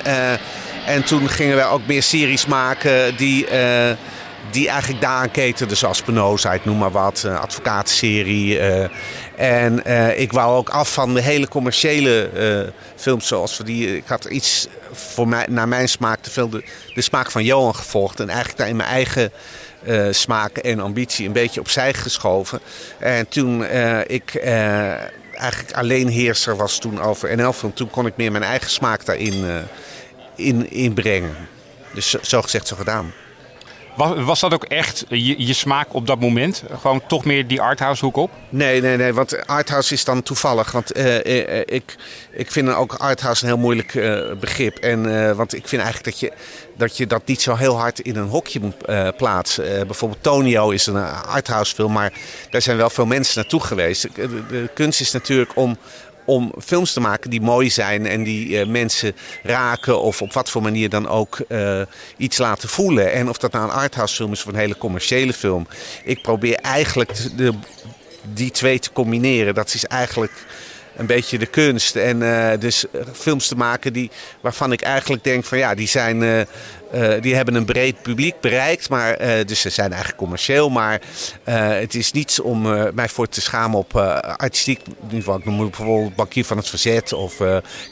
en 0.87 1.05
toen 1.05 1.29
gingen 1.29 1.57
we 1.57 1.65
ook 1.65 1.87
meer 1.87 2.03
series 2.03 2.47
maken 2.47 3.17
die, 3.17 3.47
uh, 3.53 3.91
die 4.51 4.69
eigenlijk 4.69 5.01
daaraan 5.01 5.31
ketenden. 5.31 5.77
Zoals 5.77 5.99
Spinoza, 5.99 6.53
ik 6.53 6.65
noem 6.65 6.79
maar 6.79 6.91
wat, 6.91 7.23
een 7.23 7.39
advocaatserie. 7.39 8.59
Uh, 8.59 8.87
en 9.37 9.87
ik 10.21 10.33
wou 10.33 10.57
ook 10.57 10.69
af 10.69 10.93
van 10.93 11.15
de 11.15 11.21
hele 11.21 11.49
commerciële 11.49 12.31
films 12.97 13.27
zoals 13.27 13.61
die... 13.65 13.97
Ik 13.97 14.07
had 14.07 14.25
iets 14.25 14.69
voor 14.93 15.29
mij, 15.29 15.47
naar 15.49 15.69
mijn 15.69 15.89
smaak 15.89 16.21
te 16.21 16.31
veel 16.31 16.49
de, 16.49 16.63
smaak 16.95 17.31
van 17.31 17.45
Johan 17.45 17.75
gevolgd. 17.75 18.21
En 18.21 18.29
eigenlijk 18.29 18.59
daar 18.59 18.69
in 18.69 18.77
mijn 18.77 18.89
eigen... 18.89 19.33
Uh, 19.87 20.07
smaak 20.11 20.57
en 20.57 20.81
ambitie 20.81 21.27
een 21.27 21.33
beetje 21.33 21.61
opzij 21.61 21.95
geschoven. 21.95 22.61
En 22.99 23.29
toen 23.29 23.65
ik 24.07 24.35
uh, 24.35 24.45
eigenlijk 25.33 25.73
alleen 25.73 26.09
heerser 26.09 26.57
was 26.57 26.79
toen 26.79 27.01
over 27.01 27.37
NL-film, 27.37 27.75
toen 27.75 27.91
kon 27.91 28.07
ik 28.07 28.17
meer 28.17 28.33
mijn 28.33 28.45
eigen 28.45 28.71
smaak 28.71 29.05
daarin 29.05 29.45
in, 30.37 30.71
inbrengen. 30.71 31.37
Dus 31.95 32.11
zo 32.11 32.43
gezegd, 32.43 32.67
zo 32.67 32.77
gedaan. 32.77 33.13
Was, 33.97 34.25
was 34.25 34.41
dat 34.41 34.55
ook 34.55 34.65
echt 34.65 35.05
je, 35.09 35.47
je, 35.47 35.53
smaak 35.53 35.95
op 35.95 36.07
dat 36.07 36.21
moment? 36.21 36.63
Gewoon 36.81 37.07
toch 37.07 37.25
meer 37.25 37.47
die 37.47 37.61
arthouse 37.61 38.05
hoek 38.05 38.17
op? 38.17 38.31
Nee, 38.49 38.81
nee, 38.81 38.97
nee. 38.97 39.13
Want 39.13 39.47
arthouse 39.47 39.95
is 39.95 40.05
dan 40.05 40.23
toevallig. 40.23 40.73
Want 40.73 40.97
uh, 40.97 41.25
uh, 41.25 41.61
ik, 41.65 41.97
ik 42.31 42.51
vind 42.51 42.75
ook 42.75 42.95
arthouse 42.95 43.43
een 43.43 43.49
heel 43.49 43.59
moeilijk 43.59 43.95
uh, 43.95 44.33
begrip. 44.41 44.77
En, 44.77 45.37
want 45.37 45.55
ik 45.55 45.69
vind 45.69 45.83
eigenlijk 45.83 46.11
dat 46.11 46.21
je, 46.21 46.33
dat 46.77 46.97
je 46.97 47.07
dat 47.07 47.27
niet 47.27 47.43
zo 47.43 47.55
heel 47.55 47.79
hard 47.79 47.99
in 47.99 48.17
een 48.17 48.29
hokje 48.29 48.61
moet 48.61 49.17
plaatsen. 49.17 49.87
bijvoorbeeld 49.87 50.23
Tonio 50.23 50.71
is 50.71 50.87
een 50.87 51.05
arthouse 51.07 51.75
film. 51.75 51.93
Maar 51.93 52.13
daar 52.51 52.63
zijn 52.63 52.77
wel 52.77 52.91
veel 52.91 53.07
mensen 53.07 53.41
naartoe 53.41 53.61
geweest. 53.61 54.03
De, 54.15 54.47
de 54.47 54.71
kunst 54.75 55.01
is 55.01 55.13
natuurlijk 55.13 55.51
om 55.55 55.79
om 56.25 56.53
films 56.65 56.93
te 56.93 57.01
maken 57.01 57.31
die 57.31 57.41
mooi 57.41 57.71
zijn 57.71 58.07
en 58.07 58.23
die 58.23 58.49
uh, 58.49 58.67
mensen 58.67 59.15
raken 59.43 60.01
of 60.01 60.23
op 60.23 60.33
wat 60.33 60.51
voor 60.51 60.63
manier 60.63 60.89
dan 60.89 61.09
ook 61.09 61.39
uh, 61.49 61.81
iets 62.17 62.39
laten 62.39 62.69
voelen. 62.69 63.13
En 63.13 63.29
of 63.29 63.39
dat 63.39 63.53
nou 63.53 63.65
een 63.65 63.71
arthouse 63.71 64.15
film 64.15 64.33
is 64.33 64.41
of 64.41 64.53
een 64.53 64.59
hele 64.59 64.79
commerciële 64.79 65.33
film. 65.33 65.67
Ik 66.05 66.23
probeer 66.23 66.55
eigenlijk 66.55 67.37
de, 67.37 67.53
die 68.23 68.51
twee 68.51 68.79
te 68.79 68.93
combineren. 68.93 69.55
Dat 69.55 69.75
is 69.75 69.85
eigenlijk 69.85 70.33
een 70.97 71.07
beetje 71.07 71.39
de 71.39 71.47
kunst. 71.47 71.97
En 71.97 72.21
uh, 72.21 72.51
dus 72.59 72.85
films 73.13 73.49
te 73.49 73.57
maken 73.57 73.93
die, 73.93 74.11
waarvan 74.41 74.73
ik 74.73 74.81
eigenlijk 74.81 75.25
denk 75.25 75.45
van 75.45 75.59
ja, 75.59 75.75
die 75.75 75.89
zijn. 75.89 76.47
Uh, 76.95 77.21
die 77.21 77.35
hebben 77.35 77.55
een 77.55 77.65
breed 77.65 78.03
publiek 78.03 78.41
bereikt. 78.41 78.89
Maar, 78.89 79.17
dus 79.47 79.61
ze 79.61 79.71
zijn 79.71 79.91
eigenlijk 79.91 80.21
commercieel. 80.21 80.71
Maar 80.71 81.01
het 81.45 81.95
is 81.95 82.13
niets 82.13 82.41
om 82.41 82.63
mij 82.95 83.09
voor 83.09 83.29
te 83.29 83.41
schamen 83.41 83.79
op 83.79 83.97
artistiek 84.37 84.81
niveau. 85.09 85.39
Ik 85.39 85.45
noem 85.45 85.59
bijvoorbeeld 85.59 86.15
Bankier 86.15 86.45
van 86.45 86.57
het 86.57 86.69
Verzet. 86.69 87.13
Of 87.13 87.43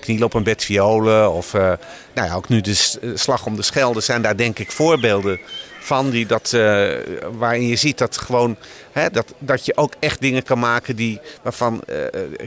Kniel 0.01 0.25
op 0.25 0.35
een 0.35 0.43
bed 0.43 0.65
violen. 0.65 1.33
Of 1.33 1.53
nou 1.53 1.79
ja, 2.15 2.35
ook 2.35 2.49
nu 2.49 2.61
de 2.61 2.75
Slag 3.15 3.47
om 3.47 3.57
de 3.57 3.63
Schelde 3.63 4.01
zijn 4.01 4.23
daar 4.23 4.37
denk 4.37 4.59
ik 4.59 4.73
voorbeelden 4.73 5.41
van. 5.83 6.11
Die 6.11 6.27
dat, 6.27 6.53
uh, 6.55 6.91
waarin 7.33 7.67
je 7.67 7.77
ziet 7.77 7.99
dat, 7.99 8.19
gewoon, 8.19 8.57
hè, 8.93 9.11
dat, 9.11 9.35
dat 9.39 9.67
je 9.67 9.77
ook 9.77 9.95
echt 9.99 10.21
dingen 10.21 10.43
kan 10.43 10.59
maken 10.59 10.97
die, 10.97 11.21
waarvan 11.43 11.83
uh, 11.89 11.97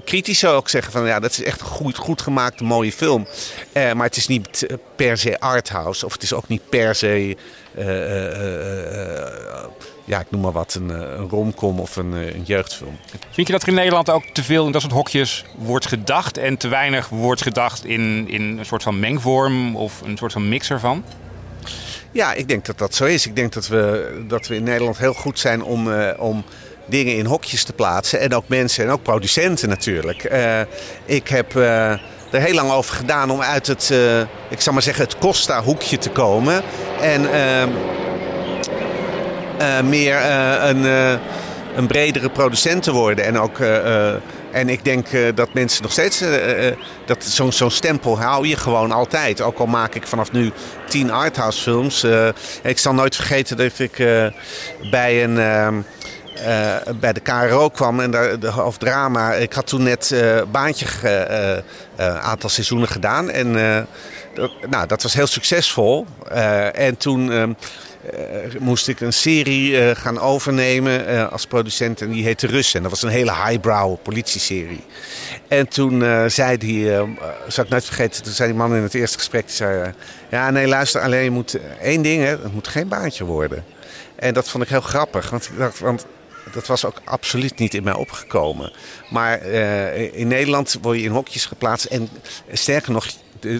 critici 0.05 0.47
ook 0.47 0.69
zeggen 0.69 0.91
van 0.91 1.05
ja, 1.05 1.19
dat 1.19 1.31
is 1.31 1.43
echt 1.43 1.61
een 1.61 1.67
goed, 1.67 1.97
goed 1.97 2.21
gemaakte 2.21 2.63
mooie 2.63 2.91
film. 2.91 3.27
Maar 3.73 4.05
het 4.05 4.17
is 4.17 4.27
niet 4.27 4.67
per 4.95 5.17
se 5.17 5.39
arthouse 5.39 6.05
of 6.05 6.13
het 6.13 6.23
is 6.23 6.33
ook 6.33 6.47
niet 6.47 6.69
per 6.69 6.95
se, 6.95 7.37
ja, 10.05 10.19
ik 10.19 10.31
noem 10.31 10.41
maar 10.41 10.51
wat, 10.51 10.73
een, 10.73 10.89
een 10.89 11.29
romcom 11.29 11.79
of 11.79 11.95
een, 11.95 12.11
een 12.11 12.43
jeugdfilm. 12.43 12.97
Vind 13.31 13.47
je 13.47 13.53
dat 13.53 13.61
er 13.61 13.67
in 13.67 13.73
Nederland 13.73 14.09
ook 14.09 14.23
te 14.33 14.43
veel 14.43 14.65
in 14.65 14.71
dat 14.71 14.81
soort 14.81 14.93
hokjes 14.93 15.45
wordt 15.57 15.85
gedacht 15.87 16.37
en 16.37 16.57
te 16.57 16.67
weinig 16.67 17.09
wordt 17.09 17.41
gedacht 17.41 17.85
in, 17.85 18.29
in 18.29 18.57
een 18.57 18.65
soort 18.65 18.83
van 18.83 18.99
mengvorm 18.99 19.75
of 19.75 20.01
een 20.01 20.17
soort 20.17 20.31
van 20.31 20.49
mix 20.49 20.69
ervan? 20.69 21.03
Ja, 22.15 22.33
ik 22.33 22.47
denk 22.47 22.65
dat 22.65 22.77
dat 22.77 22.95
zo 22.95 23.05
is. 23.05 23.25
Ik 23.25 23.35
denk 23.35 23.53
dat 23.53 23.67
we, 23.67 24.11
dat 24.27 24.47
we 24.47 24.55
in 24.55 24.63
Nederland 24.63 24.97
heel 24.97 25.13
goed 25.13 25.39
zijn 25.39 25.63
om, 25.63 25.87
uh, 25.87 26.09
om 26.17 26.43
dingen 26.85 27.15
in 27.15 27.25
hokjes 27.25 27.63
te 27.63 27.73
plaatsen. 27.73 28.19
En 28.19 28.33
ook 28.33 28.47
mensen 28.47 28.83
en 28.85 28.91
ook 28.91 29.01
producenten 29.03 29.69
natuurlijk. 29.69 30.31
Uh, 30.31 30.59
ik 31.05 31.27
heb 31.27 31.53
uh, 31.53 31.91
er 31.91 31.99
heel 32.31 32.53
lang 32.53 32.71
over 32.71 32.95
gedaan 32.95 33.29
om 33.31 33.41
uit 33.41 33.67
het, 33.67 33.93
ik 34.49 34.61
zal 34.61 34.73
maar 34.73 34.81
zeggen, 34.81 35.03
het 35.03 35.17
Costa-hoekje 35.17 35.97
te 35.97 36.09
komen. 36.09 36.61
En 37.01 37.25
eh, 39.57 39.81
meer 39.81 40.15
eh, 40.15 40.69
een, 40.69 40.85
eh, 40.85 41.13
een 41.75 41.87
bredere 41.87 42.29
producent 42.29 42.83
te 42.83 42.91
worden. 42.91 43.25
En, 43.25 43.39
ook, 43.39 43.59
eh, 43.59 44.07
eh, 44.07 44.15
en 44.51 44.69
ik 44.69 44.85
denk 44.85 45.07
eh, 45.07 45.21
dat 45.35 45.53
mensen 45.53 45.81
nog 45.83 45.91
steeds... 45.91 46.21
eh, 46.21 46.67
eh, 46.67 46.75
dat 47.05 47.23
zo'n 47.23 47.51
zo'n 47.51 47.71
stempel 47.71 48.19
hou 48.19 48.47
je 48.47 48.55
gewoon 48.55 48.91
altijd. 48.91 49.41
Ook 49.41 49.57
al 49.59 49.65
maak 49.65 49.95
ik 49.95 50.07
vanaf 50.07 50.31
nu 50.31 50.51
tien 50.95 51.11
arthouse 51.11 51.61
films. 51.61 52.03
eh, 52.03 52.27
ik 52.63 52.77
zal 52.77 52.93
nooit 52.93 53.15
vergeten 53.15 53.57
dat 53.57 53.79
ik 53.79 53.99
eh, 53.99 54.25
bij 54.91 55.23
een... 55.23 55.37
eh, 55.37 56.77
bij 56.99 57.13
de 57.13 57.19
KRO 57.19 57.69
kwam 57.69 57.99
en 57.99 58.11
daar, 58.11 58.39
de 58.39 58.47
hoofddrama. 58.47 59.33
Ik 59.33 59.53
had 59.53 59.67
toen 59.67 59.83
net 59.83 60.11
eh 60.11 60.41
baantje 60.51 60.85
een 61.95 62.19
aantal 62.19 62.49
seizoenen 62.49 62.87
gedaan. 62.87 63.29
En 63.29 63.55
nou, 64.69 64.87
dat 64.87 65.03
was 65.03 65.13
heel 65.13 65.27
succesvol. 65.27 66.05
Eh, 66.27 66.79
en 66.79 66.97
toen 66.97 67.31
ehm, 67.31 67.53
eh, 68.13 68.59
moest 68.59 68.87
ik 68.87 68.99
een 68.99 69.13
serie 69.13 69.79
eh, 69.79 69.95
gaan 69.95 70.19
overnemen 70.19 71.31
als 71.31 71.45
producent. 71.45 72.01
En 72.01 72.09
die 72.09 72.23
heette 72.23 72.47
Rus. 72.47 72.73
En 72.73 72.81
dat 72.81 72.91
was 72.91 73.01
een 73.01 73.09
hele 73.09 73.33
highbrow 73.33 73.97
politieserie. 74.01 74.83
En 75.47 75.67
toen 75.67 76.03
zei 76.29 76.57
die, 76.57 76.91
zal 77.47 77.63
ik 77.63 77.69
nooit 77.69 77.85
vergeten, 77.85 78.23
toen 78.23 78.33
zei 78.33 78.49
die 78.49 78.57
man 78.57 78.75
in 78.75 78.81
het 78.81 78.93
eerste 78.93 79.17
gesprek, 79.17 79.45
die 79.45 79.55
zei, 79.55 79.93
ja 80.29 80.49
nee 80.51 80.67
luister, 80.67 81.01
alleen 81.01 81.23
je 81.23 81.29
moet 81.29 81.57
één 81.81 82.01
ding, 82.01 82.23
hè, 82.23 82.29
het 82.29 82.53
moet 82.53 82.67
geen 82.67 82.87
baantje 82.87 83.23
worden. 83.23 83.63
En 84.15 84.33
dat 84.33 84.49
vond 84.49 84.63
ik 84.63 84.69
heel 84.69 84.81
grappig, 84.81 85.29
want 85.29 85.45
ik 85.45 85.57
dacht, 85.57 85.79
want 85.79 86.05
dat 86.51 86.67
was 86.67 86.85
ook 86.85 87.01
absoluut 87.03 87.59
niet 87.59 87.73
in 87.73 87.83
mij 87.83 87.93
opgekomen. 87.93 88.71
Maar 89.09 89.41
in 90.11 90.27
Nederland 90.27 90.77
word 90.81 90.97
je 90.97 91.03
in 91.03 91.11
hokjes 91.11 91.45
geplaatst. 91.45 91.85
En 91.85 92.09
sterker 92.51 92.91
nog, 92.91 93.05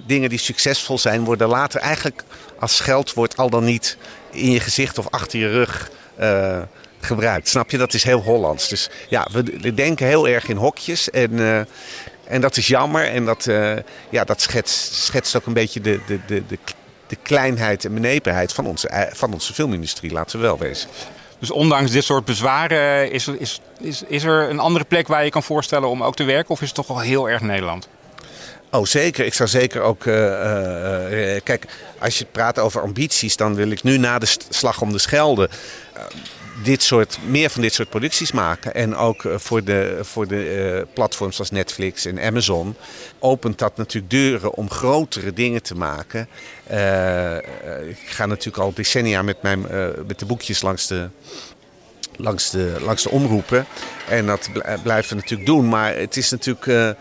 dingen 0.05 0.29
die 0.29 0.39
succesvol 0.39 0.97
zijn, 0.97 1.23
worden 1.23 1.47
later 1.47 1.81
eigenlijk 1.81 2.23
als 2.59 2.75
scheldwoord 2.75 3.37
al 3.37 3.49
dan 3.49 3.63
niet 3.63 3.97
in 4.31 4.51
je 4.51 4.59
gezicht 4.59 4.97
of 4.97 5.07
achter 5.09 5.39
je 5.39 5.49
rug 5.49 5.91
eh, 6.15 6.61
gebruikt. 6.99 7.47
Snap 7.47 7.71
je? 7.71 7.77
Dat 7.77 7.93
is 7.93 8.03
heel 8.03 8.21
Hollands. 8.21 8.69
Dus 8.69 8.89
ja, 9.09 9.27
we, 9.31 9.73
denken 9.73 10.07
heel 10.07 10.27
erg 10.27 10.47
in 10.47 10.57
hokjes. 10.57 11.09
En, 11.09 11.39
eh, 11.39 11.59
en 12.23 12.41
dat 12.41 12.57
is 12.57 12.67
jammer. 12.67 13.05
En 13.05 13.25
dat, 13.25 13.47
eh, 13.47 13.73
ja, 14.09 14.23
dat 14.23 14.41
schetst, 14.41 14.93
schetst 14.93 15.35
ook 15.35 15.45
een 15.45 15.53
beetje 15.53 15.81
de, 15.81 15.99
de, 16.07 16.19
de, 16.27 16.43
de, 16.47 16.57
de 17.07 17.17
kleinheid 17.21 17.85
en 17.85 17.93
benepenheid 17.93 18.53
van 18.53 18.65
onze, 18.65 19.09
van 19.13 19.33
onze 19.33 19.53
filmindustrie, 19.53 20.11
laten 20.11 20.39
we 20.39 20.45
wel 20.45 20.57
wezen. 20.57 20.89
Dus 21.39 21.51
ondanks 21.51 21.91
dit 21.91 22.03
soort 22.03 22.25
bezwaren 22.25 23.11
is, 23.11 23.27
is, 23.27 23.61
is, 23.79 24.03
is 24.07 24.23
er 24.23 24.49
een 24.49 24.59
andere 24.59 24.85
plek 24.85 25.07
waar 25.07 25.23
je 25.23 25.29
kan 25.29 25.43
voorstellen 25.43 25.89
om 25.89 26.03
ook 26.03 26.15
te 26.15 26.23
werken? 26.23 26.49
Of 26.49 26.61
is 26.61 26.67
het 26.67 26.75
toch 26.75 26.87
wel 26.87 26.99
heel 26.99 27.29
erg 27.29 27.41
Nederland? 27.41 27.87
Oh, 28.75 28.85
zeker. 28.85 29.25
Ik 29.25 29.33
zou 29.33 29.49
zeker 29.49 29.81
ook. 29.81 30.05
eh, 30.05 30.15
eh, 30.15 31.35
eh, 31.35 31.41
kijk, 31.43 31.65
als 31.99 32.17
je 32.17 32.25
praat 32.31 32.59
over 32.59 32.81
ambities, 32.81 33.35
dan 33.35 33.55
wil 33.55 33.69
ik 33.69 33.83
nu 33.83 33.97
na 33.97 34.19
de 34.19 34.35
slag 34.49 34.81
om 34.81 34.91
de 34.91 34.99
Schelde. 34.99 35.49
dit 36.63 36.83
soort, 36.83 37.17
meer 37.27 37.49
van 37.49 37.61
dit 37.61 37.73
soort 37.73 37.89
producties 37.89 38.31
maken. 38.31 38.73
En 38.73 38.95
ook 38.95 39.23
voor 39.35 39.63
de, 39.63 39.99
voor 40.01 40.27
de 40.27 40.87
platforms 40.93 41.39
als 41.39 41.51
Netflix 41.51 42.05
en 42.05 42.19
Amazon 42.19 42.75
opent 43.19 43.57
dat 43.59 43.77
natuurlijk 43.77 44.11
deuren 44.11 44.53
om 44.53 44.69
grotere 44.69 45.33
dingen 45.33 45.61
te 45.61 45.75
maken. 45.75 46.27
Ik 47.89 48.07
ga 48.09 48.25
natuurlijk 48.25 48.63
al 48.63 48.73
decennia 48.73 49.21
met, 49.21 49.41
mijn, 49.41 49.61
met 50.07 50.19
de 50.19 50.25
boekjes 50.25 50.61
langs 50.61 50.87
de, 50.87 51.09
langs 52.15 52.49
de, 52.49 52.75
langs 52.81 53.03
de 53.03 53.09
omroepen. 53.09 53.65
En 54.09 54.25
dat 54.25 54.49
bl- 54.53 54.59
blijven 54.83 55.09
we 55.09 55.21
natuurlijk 55.21 55.49
doen. 55.49 55.69
Maar 55.69 55.95
het 55.95 56.17
is 56.17 56.29
natuurlijk. 56.31 56.95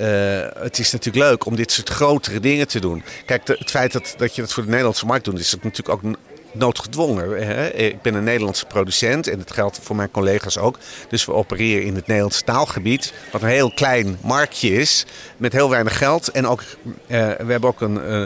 Eh, 0.00 0.62
het 0.62 0.78
is 0.78 0.92
natuurlijk 0.92 1.24
leuk 1.24 1.46
om 1.46 1.56
dit 1.56 1.72
soort 1.72 1.88
grotere 1.88 2.40
dingen 2.40 2.68
te 2.68 2.80
doen. 2.80 3.02
Kijk, 3.26 3.48
het 3.48 3.70
feit 3.70 3.92
dat, 3.92 4.14
dat 4.16 4.34
je 4.34 4.40
dat 4.40 4.52
voor 4.52 4.62
de 4.62 4.68
Nederlandse 4.68 5.06
markt 5.06 5.24
doet, 5.24 5.38
is 5.38 5.56
natuurlijk 5.62 5.88
ook 5.88 6.14
noodgedwongen. 6.52 7.46
Hè? 7.46 7.68
Ik 7.68 8.02
ben 8.02 8.14
een 8.14 8.24
Nederlandse 8.24 8.66
producent 8.66 9.28
en 9.28 9.38
dat 9.38 9.52
geldt 9.52 9.78
voor 9.82 9.96
mijn 9.96 10.10
collega's 10.10 10.58
ook. 10.58 10.78
Dus 11.08 11.24
we 11.24 11.32
opereren 11.32 11.84
in 11.84 11.94
het 11.94 12.06
Nederlandse 12.06 12.44
taalgebied, 12.44 13.12
wat 13.32 13.42
een 13.42 13.48
heel 13.48 13.72
klein 13.72 14.18
marktje 14.22 14.70
is, 14.74 15.06
met 15.36 15.52
heel 15.52 15.70
weinig 15.70 15.98
geld. 15.98 16.28
En 16.28 16.46
ook, 16.46 16.60
eh, 17.06 17.18
we 17.18 17.50
hebben 17.50 17.68
ook 17.68 17.80
een. 17.80 18.02
eh, 18.02 18.22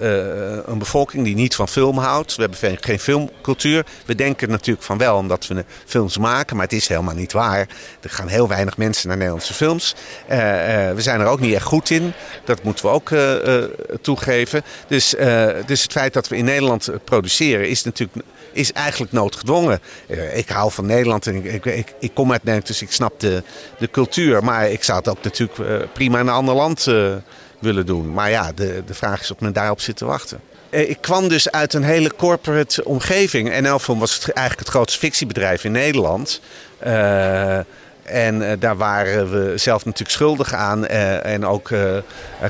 een 0.00 0.78
bevolking 0.78 1.24
die 1.24 1.34
niet 1.34 1.54
van 1.54 1.68
film 1.68 1.98
houdt. 1.98 2.34
We 2.36 2.40
hebben 2.42 2.58
geen- 2.80 2.98
filmcultuur. 2.98 3.84
We 4.06 4.14
denken 4.14 4.48
natuurlijk 4.50 4.86
van 4.86 4.98
wel 4.98 5.16
omdat 5.16 5.46
we 5.46 5.64
films 5.86 6.18
maken, 6.18 6.56
maar 6.56 6.64
het 6.64 6.74
is 6.74 6.88
helemaal 6.88 7.14
niet 7.14 7.32
waar. 7.32 7.68
Er 8.00 8.10
gaan 8.10 8.28
heel 8.28 8.48
weinig 8.48 8.76
mensen 8.76 9.08
naar 9.08 9.16
Nederlandse 9.16 9.54
films. 9.54 9.94
Eh, 10.26 10.88
eh, 10.88 10.94
we 10.94 11.02
zijn 11.02 11.20
er 11.20 11.26
ook 11.26 11.40
niet 11.40 11.54
echt 11.54 11.64
goed 11.64 11.90
in. 11.90 12.12
Dat 12.44 12.62
moeten 12.62 12.84
we 12.84 12.90
ook 12.90 13.10
eh, 13.10 13.56
eh, 13.62 13.64
toegeven. 14.00 14.62
Dus, 14.88 15.14
eh, 15.14 15.46
dus 15.66 15.82
het 15.82 15.92
feit 15.92 16.12
dat 16.12 16.28
we 16.28 16.36
in 16.36 16.44
Nederland 16.44 16.88
eh, 16.88 16.96
produceren 17.04 17.68
is 17.68 17.82
natuurlijk 17.82 18.26
is 18.52 18.72
eigenlijk 18.72 19.12
noodgedwongen. 19.12 19.80
Eh, 20.06 20.36
ik 20.36 20.48
hou 20.48 20.72
van 20.72 20.86
Nederland 20.86 21.26
en 21.26 21.44
ik, 21.44 21.64
ik, 21.64 21.94
ik, 22.00 22.10
kom 22.14 22.30
uit 22.32 22.40
Nederland, 22.40 22.66
dus 22.66 22.82
ik 22.82 22.92
snap 22.92 23.20
de, 23.20 23.42
de 23.78 23.90
cultuur. 23.90 24.44
Maar 24.44 24.70
ik 24.70 24.84
zou 24.84 24.98
het 24.98 25.08
ook 25.08 25.22
natuurlijk 25.22 25.58
eh, 25.58 25.76
prima 25.92 26.18
in 26.20 26.26
een 26.26 26.32
ander 26.32 26.54
land 26.54 26.86
eh, 26.86 27.12
willen 27.60 27.86
doen. 27.86 28.12
Maar 28.12 28.30
ja, 28.30 28.52
de, 28.52 28.82
de 28.86 28.94
vraag 28.94 29.20
is 29.20 29.30
of 29.30 29.40
men 29.40 29.52
daarop 29.52 29.80
zit 29.80 29.96
te 29.96 30.04
wachten. 30.04 30.40
Eh, 30.70 30.90
Ik 30.90 30.98
kwam 31.00 31.28
dus 31.28 31.50
uit 31.50 31.74
een 31.74 31.82
hele 31.82 32.14
corporate 32.16 32.84
omgeving. 32.84 33.50
En 33.50 33.64
was 33.98 34.14
het, 34.14 34.32
eigenlijk 34.32 34.58
het 34.58 34.68
grootste 34.68 34.98
fictiebedrijf 34.98 35.64
in 35.64 35.72
Nederland. 35.72 36.40
Eh, 36.78 37.58
en 38.02 38.50
eh, 38.50 38.56
daar 38.58 38.76
waren 38.76 39.30
we 39.30 39.58
zelf 39.58 39.84
natuurlijk 39.84 40.10
schuldig 40.10 40.52
aan. 40.52 40.86
En 40.86 41.46
ook 41.46 41.70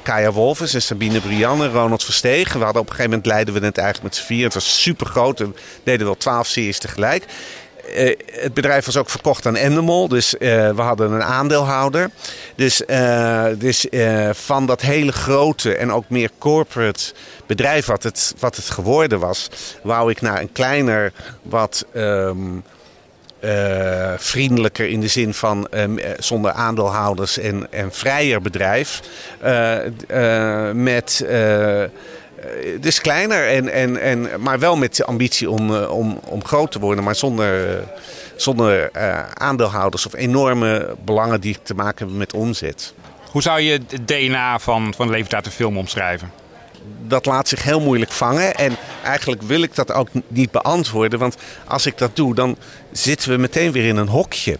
Kaya 0.03 0.33
Wolfers 0.33 0.75
en 0.75 0.83
Sabine 0.83 1.21
Brianne, 1.21 1.69
Ronald 1.69 2.05
Verstegen. 2.05 2.59
We 2.59 2.65
hadden 2.65 2.83
op 2.83 2.89
een 2.89 2.95
gegeven 2.95 3.11
moment 3.11 3.29
leidden 3.29 3.55
we 3.55 3.67
het 3.67 3.79
eigenlijk 3.79 4.15
met 4.15 4.23
z'n 4.23 4.27
vier. 4.27 4.45
Het 4.45 4.55
was 4.55 4.83
super 4.83 5.07
groot. 5.07 5.39
We 5.39 5.51
deden 5.83 6.07
wel 6.07 6.17
twaalf 6.17 6.47
series 6.47 6.79
tegelijk. 6.79 7.25
Eh, 7.95 8.17
het 8.33 8.55
bedrijf 8.55 8.85
was 8.85 8.97
ook 8.97 9.11
verkocht 9.11 9.47
aan 9.47 9.57
Endemol, 9.57 10.09
dus 10.09 10.37
eh, 10.37 10.71
we 10.71 10.83
hadden 10.83 11.13
een 11.13 11.23
aandeelhouder. 11.23 12.11
Dus, 12.55 12.85
eh, 12.85 13.47
dus 13.59 13.87
van 14.33 14.67
dat 14.67 14.81
hele 14.81 15.13
grote 15.13 15.75
en 15.75 15.93
ook 15.93 16.05
meer 16.09 16.31
corporate 16.39 17.13
bedrijf 17.47 17.87
wat 17.87 18.03
het, 18.03 18.35
wat 18.39 18.57
het 18.57 18.71
geworden 18.71 19.19
was, 19.19 19.49
wou 19.83 20.11
ik 20.11 20.21
naar 20.21 20.41
een 20.41 20.53
kleiner, 20.53 21.13
wat 21.43 21.85
ehm, 21.93 22.37
eh, 23.41 24.13
vriendelijker 24.17 24.89
in 24.89 25.01
de 25.01 25.09
zin 25.09 25.35
van 25.35 25.69
ehm, 25.69 25.99
eh, 25.99 26.11
zonder 26.19 26.53
aandeelhouders 26.53 27.39
en, 27.39 27.73
en 27.73 27.93
vrijer 27.93 28.43
bedrijf. 28.43 29.01
Met. 30.73 31.25
Eh, 32.41 32.81
dus 32.81 33.01
kleiner, 33.01 33.49
en, 33.49 33.73
en, 33.73 34.01
en, 34.01 34.29
maar 34.43 34.59
wel 34.59 34.77
met 34.77 34.97
de 34.97 35.05
ambitie 35.05 35.51
om, 35.51 35.75
eh, 35.77 35.91
om, 35.91 36.21
om 36.25 36.45
groot 36.45 36.73
te 36.73 36.79
worden, 36.79 37.05
maar 37.05 37.15
zonder, 37.17 37.79
eh, 37.79 37.83
zonder 38.37 38.91
aandeelhouders 39.35 40.07
of 40.07 40.15
enorme 40.15 40.97
belangen 41.05 41.41
die 41.41 41.57
te 41.63 41.75
maken 41.75 41.99
hebben 41.99 42.17
met 42.17 42.35
omzet. 42.35 42.95
Hoe 43.31 43.43
zou 43.43 43.61
je 43.61 43.81
het 43.89 44.09
DNA 44.09 44.59
van, 44.59 44.95
van 44.97 45.07
de 45.07 45.51
film 45.51 45.79
omschrijven? 45.79 46.31
dat 47.07 47.27
laat 47.27 47.49
zich 47.49 47.63
heel 47.63 47.81
moeilijk 47.81 48.11
vangen. 48.11 48.55
En 48.55 48.77
eigenlijk 49.05 49.43
wil 49.43 49.63
ik 49.63 49.75
dat 49.75 49.93
ook 49.93 50.09
niet 50.29 50.51
beantwoorden. 50.51 51.19
Want 51.19 51.37
als 51.67 51.87
ik 51.87 51.99
dat 51.99 52.17
doe, 52.17 52.35
dan 52.35 52.57
zitten 52.93 53.31
we 53.31 53.37
meteen 53.37 53.73
weer 53.73 53.87
in 53.87 53.97
een 53.97 54.09
hokje. 54.09 54.59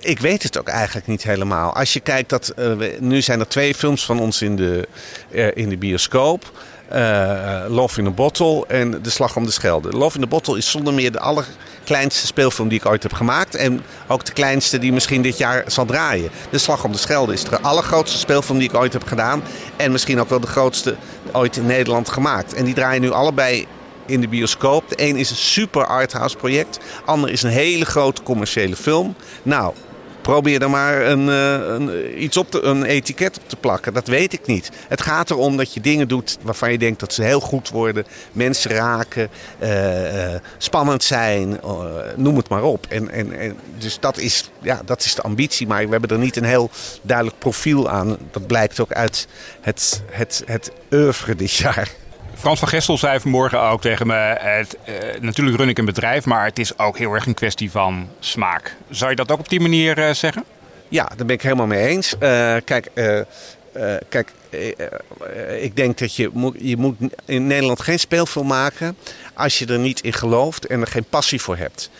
Ik 0.00 0.18
weet 0.18 0.42
het 0.42 0.58
ook 0.58 0.68
eigenlijk 0.68 1.06
niet 1.06 1.22
helemaal. 1.22 1.74
Als 1.74 1.92
je 1.92 2.00
kijkt 2.00 2.28
dat. 2.28 2.52
we- 2.56 2.96
nu 3.00 3.22
zijn 3.22 3.40
er 3.40 3.48
twee 3.48 3.74
films 3.74 4.04
van 4.04 4.20
ons 4.20 4.42
in 4.42 4.56
de, 4.56 4.88
in 5.54 5.68
de 5.68 5.76
bioscoop. 5.76 6.52
Eh, 6.92 7.64
Love 7.68 8.00
in 8.00 8.06
a 8.06 8.10
Bottle 8.10 8.64
en 8.66 9.02
De 9.02 9.10
Slag 9.10 9.36
om 9.36 9.44
de 9.44 9.50
Schelde. 9.50 9.90
Love 9.90 10.16
in 10.16 10.22
a 10.22 10.26
Bottle 10.26 10.56
is 10.56 10.70
zonder 10.70 10.94
meer 10.94 11.12
de 11.12 11.20
allerkleinste 11.20 12.26
speelfilm 12.26 12.68
die 12.68 12.78
ik 12.78 12.86
ooit 12.86 13.02
heb 13.02 13.12
gemaakt. 13.12 13.54
En 13.54 13.80
ook 14.08 14.24
de 14.24 14.32
kleinste 14.32 14.78
die 14.78 14.92
misschien 14.92 15.22
dit 15.22 15.38
jaar 15.38 15.64
zal 15.66 15.84
draaien. 15.84 16.30
De 16.50 16.58
Slag 16.58 16.84
om 16.84 16.92
de 16.92 16.98
Schelde 16.98 17.32
is 17.32 17.44
de 17.44 17.60
allergrootste 17.60 18.18
speelfilm 18.18 18.58
die 18.58 18.68
ik 18.68 18.74
ooit 18.74 18.92
heb 18.92 19.04
gedaan. 19.04 19.42
En 19.76 19.92
misschien 19.92 20.20
ook 20.20 20.28
wel 20.28 20.40
de 20.40 20.46
grootste 20.46 20.96
ooit 21.32 21.56
in 21.56 21.66
Nederland 21.66 22.08
gemaakt. 22.08 22.54
En 22.54 22.64
die 22.64 22.74
draaien 22.74 23.00
nu 23.00 23.10
allebei 23.10 23.66
in 24.06 24.20
de 24.20 24.28
bioscoop. 24.28 24.88
De 24.88 25.02
een 25.02 25.16
is 25.16 25.30
een 25.30 25.36
super 25.36 25.86
arthouse 25.86 26.36
project. 26.36 26.74
De 26.74 26.80
ander 27.04 27.30
is 27.30 27.42
een 27.42 27.50
hele 27.50 27.84
grote 27.84 28.22
commerciële 28.22 28.76
film. 28.76 29.14
Nou, 29.42 29.74
probeer 30.22 30.62
er 30.62 30.70
maar 30.70 31.06
een, 31.06 31.28
eh, 31.28 31.52
een, 31.52 32.22
iets 32.22 32.36
op 32.36 32.54
een 32.54 32.84
etiket 32.84 33.38
op 33.38 33.48
te 33.48 33.56
plakken. 33.56 33.92
Dat 33.92 34.06
weet 34.06 34.32
ik 34.32 34.46
niet. 34.46 34.70
Het 34.88 35.02
gaat 35.02 35.30
erom 35.30 35.56
dat 35.56 35.74
je 35.74 35.80
dingen 35.80 36.08
doet 36.08 36.38
waarvan 36.42 36.72
je 36.72 36.78
denkt 36.78 37.00
dat 37.00 37.12
ze 37.12 37.22
heel 37.22 37.40
goed 37.40 37.68
worden. 37.68 38.04
Mensen 38.32 38.70
raken, 38.70 39.28
eh, 39.58 40.34
eh, 40.34 40.40
spannend 40.58 41.02
zijn, 41.02 41.60
eh, 41.60 41.84
noem 42.16 42.36
het 42.36 42.48
maar 42.48 42.62
op. 42.62 42.86
En, 42.88 43.10
en, 43.10 43.38
en, 43.38 43.56
dus 43.78 44.00
dat 44.00 44.18
is, 44.18 44.50
ja, 44.62 44.80
dat 44.84 45.04
is 45.04 45.14
de 45.14 45.22
ambitie. 45.22 45.66
Maar 45.66 45.84
we 45.84 45.90
hebben 45.90 46.10
er 46.10 46.18
niet 46.18 46.36
een 46.36 46.44
heel 46.44 46.70
duidelijk 47.02 47.38
profiel 47.38 47.90
aan. 47.90 48.16
Dat 48.30 48.46
blijkt 48.46 48.80
ook 48.80 48.92
uit 48.92 49.28
het, 49.60 50.02
het, 50.10 50.42
het 50.46 50.70
oeuvre 50.90 51.36
dit 51.36 51.52
jaar. 51.52 52.01
Frans 52.42 52.58
van 52.58 52.68
Gestel 52.68 52.98
zei 52.98 53.20
vanmorgen 53.20 53.60
ook 53.60 53.80
tegen 53.80 54.06
me: 54.06 54.14
het, 54.38 54.76
eh, 54.84 55.20
natuurlijk 55.20 55.56
run 55.56 55.68
ik 55.68 55.78
een 55.78 55.84
bedrijf, 55.84 56.24
maar 56.24 56.44
het 56.44 56.58
is 56.58 56.78
ook 56.78 56.98
heel 56.98 57.12
erg 57.12 57.26
een 57.26 57.34
kwestie 57.34 57.70
van 57.70 58.08
smaak. 58.20 58.76
Zou 58.90 59.10
je 59.10 59.16
dat 59.16 59.30
ook 59.30 59.38
op 59.38 59.48
die 59.48 59.60
manier 59.60 59.98
eh, 59.98 60.14
zeggen? 60.14 60.44
Ja, 60.88 61.04
daar 61.16 61.26
ben 61.26 61.36
ik 61.36 61.42
helemaal 61.42 61.66
mee 61.66 61.86
eens. 61.86 62.18
Eh, 62.18 62.56
kijk, 62.64 62.90
kijk, 64.08 64.32
ik 65.60 65.76
denk 65.76 65.98
dat 65.98 66.16
je 66.16 66.30
moet, 66.32 66.56
je 66.60 66.76
moet 66.76 66.96
in 67.24 67.46
Nederland 67.46 67.80
geen 67.80 67.98
speelfilm 67.98 68.46
maken 68.46 68.96
als 69.34 69.58
je 69.58 69.66
er 69.66 69.78
niet 69.78 70.00
in 70.00 70.12
gelooft 70.12 70.66
en 70.66 70.80
er 70.80 70.86
geen 70.86 71.06
passie 71.10 71.40
voor 71.40 71.56
hebt. 71.56 71.90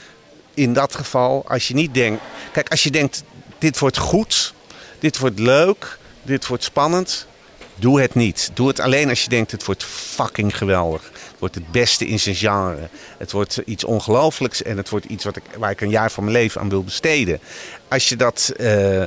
In 0.54 0.72
dat 0.72 0.94
geval, 0.94 1.44
als 1.48 1.68
je 1.68 1.74
niet 1.74 1.94
denkt. 1.94 2.22
Kijk, 2.52 2.68
als 2.70 2.82
je 2.82 2.90
denkt: 2.90 3.22
dit 3.58 3.78
wordt 3.78 3.98
goed, 3.98 4.54
dit 4.98 5.18
wordt 5.18 5.38
leuk, 5.38 5.98
dit 6.22 6.46
wordt 6.46 6.64
spannend. 6.64 7.26
Doe 7.76 8.00
het 8.00 8.14
niet. 8.14 8.50
Doe 8.54 8.68
het 8.68 8.80
alleen 8.80 9.08
als 9.08 9.22
je 9.22 9.28
denkt: 9.28 9.50
het 9.50 9.64
wordt 9.64 9.84
fucking 9.84 10.56
geweldig. 10.56 11.02
Het 11.12 11.38
wordt 11.38 11.54
het 11.54 11.70
beste 11.70 12.06
in 12.06 12.20
zijn 12.20 12.34
genre. 12.34 12.88
Het 13.18 13.32
wordt 13.32 13.60
iets 13.64 13.84
ongelooflijks 13.84 14.62
en 14.62 14.76
het 14.76 14.88
wordt 14.88 15.06
iets 15.06 15.24
wat 15.24 15.36
ik, 15.36 15.42
waar 15.58 15.70
ik 15.70 15.80
een 15.80 15.90
jaar 15.90 16.10
van 16.10 16.24
mijn 16.24 16.36
leven 16.36 16.60
aan 16.60 16.68
wil 16.68 16.84
besteden. 16.84 17.40
Als 17.88 18.08
je 18.08 18.16
dat. 18.16 18.52
eh, 18.56 19.02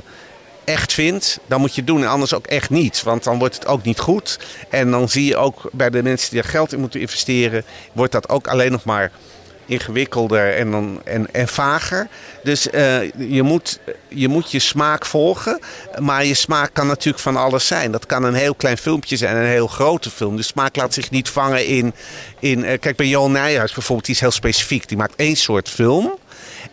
echt 0.65 0.93
vindt, 0.93 1.39
dan 1.47 1.59
moet 1.59 1.75
je 1.75 1.81
het 1.81 1.87
doen. 1.87 2.01
En 2.01 2.09
anders 2.09 2.33
ook 2.33 2.47
echt 2.47 2.69
niet. 2.69 3.03
Want 3.03 3.23
dan 3.23 3.39
wordt 3.39 3.55
het 3.55 3.67
ook 3.67 3.83
niet 3.83 3.99
goed. 3.99 4.39
En 4.69 4.91
dan 4.91 5.09
zie 5.09 5.25
je 5.25 5.37
ook 5.37 5.69
bij 5.71 5.89
de 5.89 6.03
mensen 6.03 6.29
die 6.29 6.39
er 6.39 6.47
geld 6.47 6.73
in 6.73 6.79
moeten 6.79 6.99
investeren, 6.99 7.63
wordt 7.93 8.11
dat 8.11 8.29
ook 8.29 8.47
alleen 8.47 8.71
nog 8.71 8.83
maar 8.83 9.11
ingewikkelder 9.65 10.55
en, 10.55 10.71
dan, 10.71 11.01
en, 11.03 11.27
en 11.31 11.47
vager. 11.47 12.07
Dus 12.43 12.69
eh, 12.69 13.11
je, 13.11 13.43
moet, 13.43 13.79
je 14.07 14.27
moet 14.27 14.51
je 14.51 14.59
smaak 14.59 15.05
volgen. 15.05 15.59
Maar 15.99 16.25
je 16.25 16.33
smaak 16.33 16.69
kan 16.73 16.87
natuurlijk 16.87 17.23
van 17.23 17.35
alles 17.35 17.67
zijn. 17.67 17.91
Dat 17.91 18.05
kan 18.05 18.23
een 18.23 18.33
heel 18.33 18.55
klein 18.55 18.77
filmpje 18.77 19.17
zijn 19.17 19.35
en 19.35 19.41
een 19.41 19.49
heel 19.49 19.67
grote 19.67 20.09
film. 20.09 20.35
De 20.35 20.43
smaak 20.43 20.75
laat 20.75 20.93
zich 20.93 21.09
niet 21.11 21.29
vangen 21.29 21.65
in... 21.65 21.93
in 22.39 22.63
eh, 22.63 22.79
kijk, 22.79 22.95
bij 22.95 23.07
Johan 23.07 23.31
Nijhuis 23.31 23.73
bijvoorbeeld, 23.73 24.05
die 24.05 24.15
is 24.15 24.21
heel 24.21 24.31
specifiek. 24.31 24.87
Die 24.87 24.97
maakt 24.97 25.15
één 25.15 25.35
soort 25.35 25.69
film. 25.69 26.17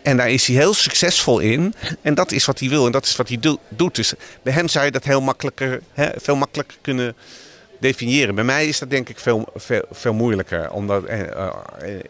En 0.01 0.17
daar 0.17 0.29
is 0.29 0.47
hij 0.47 0.55
heel 0.55 0.73
succesvol 0.73 1.39
in. 1.39 1.73
En 2.01 2.13
dat 2.13 2.31
is 2.31 2.45
wat 2.45 2.59
hij 2.59 2.69
wil 2.69 2.85
en 2.85 2.91
dat 2.91 3.05
is 3.05 3.15
wat 3.15 3.27
hij 3.27 3.37
do- 3.39 3.59
doet. 3.69 3.95
Dus 3.95 4.13
bij 4.43 4.53
hem 4.53 4.67
zou 4.67 4.85
je 4.85 4.91
dat 4.91 5.03
heel 5.03 5.21
makkelijker, 5.21 5.81
hè, 5.93 6.09
veel 6.15 6.35
makkelijker 6.35 6.77
kunnen 6.81 7.15
definiëren. 7.83 8.35
Bij 8.35 8.43
mij 8.43 8.67
is 8.67 8.79
dat 8.79 8.89
denk 8.89 9.09
ik 9.09 9.19
veel, 9.19 9.47
veel, 9.55 9.83
veel 9.91 10.13
moeilijker. 10.13 10.71
Omdat, 10.71 11.03
eh, 11.03 11.21
eh, 11.21 11.53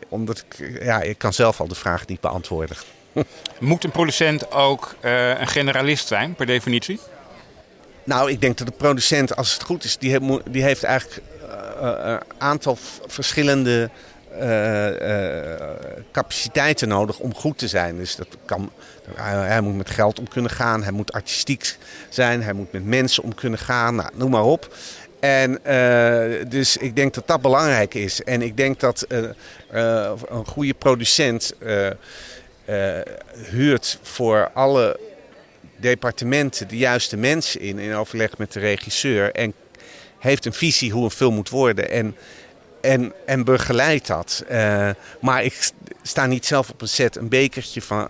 omdat 0.10 0.46
ik, 0.48 0.82
ja, 0.84 1.02
ik 1.02 1.18
kan 1.18 1.34
zelf 1.34 1.60
al 1.60 1.68
de 1.68 1.76
vraag 1.76 2.08
niet 2.08 2.20
beantwoorden. 2.20 2.78
Moet 3.60 3.84
een 3.84 3.92
producent 3.92 4.52
ook 4.52 4.96
eh, 5.00 5.40
een 5.40 5.48
generalist 5.48 6.08
zijn, 6.08 6.36
per 6.36 6.46
definitie? 6.46 7.00
Nou, 8.04 8.32
ik 8.32 8.42
denk 8.42 8.58
dat 8.58 8.68
de 8.68 8.74
producent, 8.74 9.36
als 9.36 9.54
het 9.54 9.64
goed 9.64 9.84
is, 9.84 9.98
die 9.98 10.12
heeft, 10.12 10.54
die 10.54 10.64
heeft 10.64 10.84
eigenlijk 10.84 11.22
eh, 11.82 11.90
een 12.06 12.20
aantal 12.38 12.78
verschillende 13.08 13.90
capaciteiten 16.12 16.88
nodig 16.88 17.20
om 17.20 17.34
goed 17.34 17.58
te 17.58 17.68
zijn. 17.68 17.98
Dus 17.98 18.16
dat 18.16 18.28
kan, 18.46 18.72
hij, 19.16 19.34
hij 19.34 19.62
moet 19.62 19.76
met 19.76 19.90
geld 19.90 20.20
om 20.20 20.28
kunnen 20.28 20.52
gaan, 20.52 20.84
hij 20.84 20.92
moet 20.92 21.12
artistiek 21.12 21.78
zijn, 22.10 22.44
hij 22.44 22.54
moet 22.54 22.72
met 22.72 22.86
mensen 22.86 23.24
om 23.24 23.36
kunnen 23.36 23.60
gaan, 23.60 23.96
nou, 23.96 24.10
noem 24.14 24.32
maar 24.32 24.44
op. 24.44 24.76
En 25.24 25.66
eh, 25.66 26.46
dus 26.48 26.78
ik 26.78 26.96
denk 26.96 27.14
dat 27.14 27.28
dat 27.28 27.42
belangrijk 27.42 27.94
is. 27.94 28.24
En 28.24 28.42
ik 28.42 28.58
denk 28.58 28.80
dat 28.80 29.02
eh, 29.02 29.24
eh, 29.70 30.12
een 30.30 30.46
goede 30.46 30.74
producent 30.74 31.54
huurt 33.50 34.00
voor 34.02 34.52
alle 34.54 35.00
departementen 35.76 36.68
de 36.68 36.78
juiste 36.78 37.18
mensen 37.18 37.60
in, 37.60 37.80
in 37.80 37.94
overleg 37.94 38.38
met 38.38 38.54
de 38.54 38.60
regisseur. 38.60 39.32
En 39.32 39.54
heeft 40.20 40.46
een 40.46 40.54
visie 40.54 40.92
hoe 40.92 41.04
een 41.04 41.12
film 41.12 41.34
moet 41.34 41.50
worden. 41.50 41.90
En, 41.90 42.16
en, 42.82 43.14
en 43.26 43.44
begeleidt 43.44 44.08
dat. 44.08 44.44
Maar 45.22 45.44
ik 45.44 45.70
sta 46.02 46.26
niet 46.26 46.46
zelf 46.46 46.70
op 46.70 46.82
een 46.82 46.88
set 46.88 47.16
een 47.16 47.30
bekertje 47.30 47.82
van, 47.82 48.08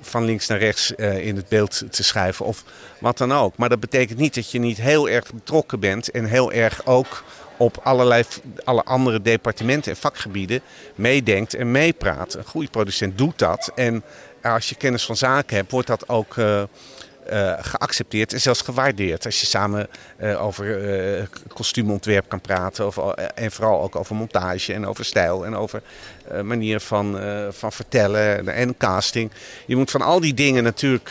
van 0.00 0.24
links 0.24 0.46
naar 0.46 0.58
rechts 0.58 0.94
eh, 0.94 1.26
in 1.26 1.36
het 1.36 1.48
beeld 1.48 1.82
te 1.90 2.02
schrijven. 2.02 2.46
Of 2.46 2.64
wat 3.00 3.18
dan 3.18 3.32
ook. 3.32 3.56
Maar 3.56 3.68
dat 3.68 3.80
betekent 3.80 4.18
niet 4.18 4.34
dat 4.34 4.50
je 4.50 4.58
niet 4.58 4.80
heel 4.80 5.08
erg 5.08 5.32
betrokken 5.32 5.80
bent. 5.80 6.10
En 6.10 6.24
heel 6.24 6.52
erg 6.52 6.86
ook 6.86 7.24
op 7.56 7.80
allerlei 7.82 8.24
alle 8.64 8.84
andere 8.84 9.22
departementen 9.22 9.92
en 9.92 9.98
vakgebieden 9.98 10.60
meedenkt 10.94 11.54
en 11.54 11.70
meepraat. 11.70 12.34
Een 12.34 12.44
goede 12.44 12.70
producent 12.70 13.18
doet 13.18 13.38
dat. 13.38 13.72
En 13.74 14.02
als 14.42 14.68
je 14.68 14.74
kennis 14.74 15.04
van 15.04 15.16
zaken 15.16 15.56
hebt, 15.56 15.70
wordt 15.70 15.86
dat 15.86 16.08
ook 16.08 16.36
eh, 16.36 16.62
eh, 17.26 17.52
geaccepteerd 17.60 18.32
en 18.32 18.40
zelfs 18.40 18.60
gewaardeerd. 18.60 19.24
Als 19.24 19.40
je 19.40 19.46
samen 19.46 19.88
eh, 20.16 20.44
over 20.44 20.94
eh, 21.18 21.24
kostuumontwerp 21.48 22.28
kan 22.28 22.40
praten. 22.40 22.86
Of, 22.86 22.98
en 23.34 23.52
vooral 23.52 23.82
ook 23.82 23.96
over 23.96 24.14
montage 24.14 24.72
en 24.72 24.86
over 24.86 25.04
stijl 25.04 25.46
en 25.46 25.56
over 25.56 25.82
manier 26.42 26.80
van, 26.80 27.20
van 27.50 27.72
vertellen 27.72 28.48
en 28.48 28.76
casting. 28.76 29.30
Je 29.66 29.76
moet 29.76 29.90
van 29.90 30.02
al 30.02 30.20
die 30.20 30.34
dingen 30.34 30.62
natuurlijk 30.62 31.10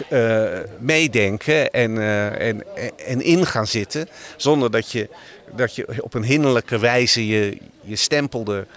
meedenken 0.80 1.72
en, 1.72 1.98
en, 2.38 2.64
en 2.98 3.22
in 3.22 3.46
gaan 3.46 3.68
zitten. 3.68 4.10
Zonder 4.36 4.72
dat 4.72 4.92
je, 4.92 5.10
dat 5.56 5.76
je 5.76 6.04
op 6.04 6.14
een 6.14 6.24
hinderlijke 6.24 6.80
wijze 6.80 7.28
je, 7.28 7.58
je 7.82 7.96
stempel 7.96 8.46
er 8.46 8.68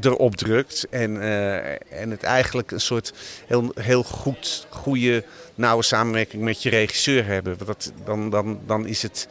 erop 0.00 0.36
drukt. 0.36 0.86
En, 0.90 1.22
eh, 1.22 2.00
en 2.02 2.10
het 2.10 2.22
eigenlijk 2.22 2.70
een 2.70 2.80
soort 2.80 3.12
heel, 3.46 3.72
heel 3.74 4.02
goed, 4.02 4.66
goede, 4.68 5.24
nauwe 5.54 5.82
samenwerking 5.82 6.42
met 6.42 6.62
je 6.62 6.70
regisseur 6.70 7.26
hebben. 7.26 7.58
Dat, 7.64 7.92
dan, 8.04 8.30
dan, 8.30 8.60
dan 8.66 8.86
is 8.86 9.02
het 9.02 9.28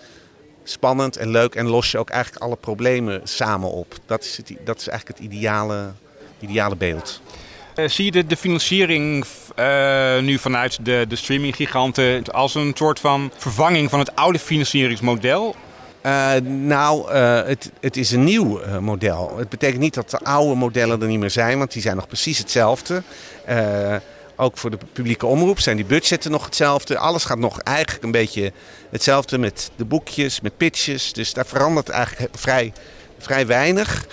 spannend 0.64 1.18
en 1.18 1.30
leuk 1.30 1.56
en 1.56 1.68
los 1.68 1.92
je 1.92 1.98
ook 1.98 2.10
eigenlijk 2.10 2.44
alle 2.44 2.56
problemen 2.56 3.22
samen 3.24 3.72
op. 3.72 3.96
Dat 4.06 4.24
is, 4.24 4.38
het, 4.38 4.54
dat 4.64 4.80
is 4.80 4.88
eigenlijk 4.88 5.20
het 5.20 5.28
ideale, 5.28 5.92
ideale 6.40 6.76
beeld. 6.76 7.22
Eh, 7.76 7.88
zie 7.88 8.06
je 8.06 8.12
de, 8.12 8.26
de 8.26 8.38
financiering 8.38 9.26
eh, 9.56 10.20
nu 10.20 10.38
vanuit 10.38 10.86
de, 10.86 11.06
de 11.08 11.16
streaminggiganten 11.16 12.24
als 12.24 12.56
een 12.56 12.72
soort 12.76 13.00
van 13.00 13.32
vervanging 13.38 13.90
van 13.90 14.00
het 14.00 14.16
oude 14.16 14.40
financieringsmodel? 14.40 15.56
Uh, 16.06 16.34
nou, 16.44 17.12
uh, 17.14 17.42
het, 17.46 17.72
het, 17.80 17.98
is 17.98 18.12
een 18.12 18.24
nieuw 18.24 18.62
uh, 18.62 18.78
model. 18.78 19.38
Het 19.38 19.50
betekent 19.50 19.80
niet 19.80 19.94
dat 19.94 20.10
de 20.10 20.20
oude 20.20 20.56
modellen 20.56 21.02
er 21.02 21.08
niet 21.08 21.20
meer 21.20 21.30
zijn, 21.30 21.58
want 21.58 21.72
die 21.72 21.82
zijn 21.82 21.96
nog 21.96 22.08
precies 22.08 22.38
hetzelfde. 22.38 23.04
ook 24.36 24.58
voor 24.58 24.70
de 24.70 24.78
publieke 24.94 25.26
omroep 25.26 25.60
zijn 25.60 25.76
die 25.76 25.86
budgetten 25.86 26.32
nog 26.32 26.46
hetzelfde. 26.46 26.98
Alles 26.98 27.24
gaat 27.24 27.38
nog 27.38 27.60
eigenlijk 27.60 28.04
een 28.04 28.12
beetje 28.12 28.52
hetzelfde 28.90 29.38
met 29.38 29.72
de 29.76 29.86
boekjes, 29.86 30.42
met 30.42 30.58
pitches. 30.58 31.14
Dus 31.14 31.34
daar 31.34 31.46
verandert 31.46 31.90
eigenlijk 31.90 32.38
vrij, 32.38 32.74
vrij 33.18 33.48
weinig. 33.48 34.06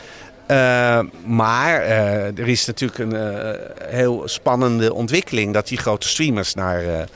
Uh, 0.50 1.00
maar 1.24 1.82
uh, 1.82 2.38
er 2.38 2.48
is 2.48 2.66
natuurlijk 2.66 2.98
een 2.98 3.14
uh, 3.14 3.50
heel 3.82 4.22
spannende 4.28 4.94
ontwikkeling 4.94 5.52
dat 5.52 5.68
die 5.68 5.78
grote 5.78 6.08
streamers 6.08 6.54
naar, 6.54 7.08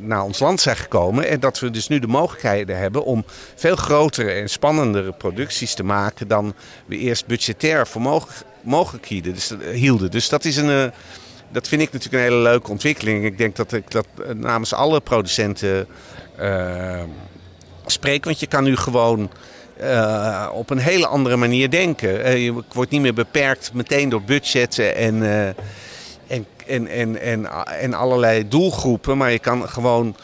naar 0.00 0.22
ons 0.22 0.38
land 0.38 0.60
zijn 0.60 0.76
gekomen. 0.76 1.28
En 1.28 1.40
dat 1.40 1.58
we 1.58 1.70
dus 1.70 1.88
nu 1.88 1.98
de 1.98 2.06
mogelijkheden 2.06 2.78
hebben 2.78 3.04
om 3.04 3.24
veel 3.54 3.76
grotere 3.76 4.30
en 4.30 4.50
spannendere 4.50 5.12
producties 5.12 5.74
te 5.74 5.82
maken 5.82 6.28
dan 6.28 6.54
we 6.86 6.96
eerst 6.96 7.26
budgetair 7.26 7.86
voor 7.86 8.24
mogelijk 8.62 9.06
hielden. 9.06 9.34
Dus, 9.34 9.52
hielden. 9.72 10.10
dus 10.10 10.28
dat 10.28 10.44
is 10.44 10.56
een. 10.56 10.92
dat 11.52 11.68
vind 11.68 11.82
ik 11.82 11.92
natuurlijk 11.92 12.24
een 12.24 12.30
hele 12.30 12.42
leuke 12.42 12.70
ontwikkeling. 12.70 13.24
Ik 13.24 13.38
denk 13.38 13.56
dat 13.56 13.72
ik 13.72 13.90
dat 13.90 14.06
namens 14.34 14.74
alle 14.74 15.00
producenten 15.00 15.86
spreek. 17.86 18.24
Want 18.24 18.40
je 18.40 18.46
kan 18.46 18.64
nu 18.64 18.76
gewoon 18.76 19.30
uh, 19.82 20.48
op 20.52 20.70
een 20.70 20.78
hele 20.78 21.06
andere 21.06 21.36
manier 21.36 21.70
denken. 21.70 22.26
Uh, 22.26 22.44
je 22.44 22.62
wordt 22.72 22.90
niet 22.90 23.00
meer 23.00 23.14
beperkt 23.14 23.70
meteen 23.72 24.08
door 24.08 24.22
budgetten 24.22 24.96
en, 24.96 25.14
uh, 25.14 25.46
en, 26.26 26.46
en, 26.66 26.86
en, 26.88 27.20
en, 27.20 27.46
en 27.80 27.94
allerlei 27.94 28.48
doelgroepen. 28.48 29.16
Maar 29.16 29.32
je 29.32 29.38
kan 29.38 29.68
gewoon 29.68 30.16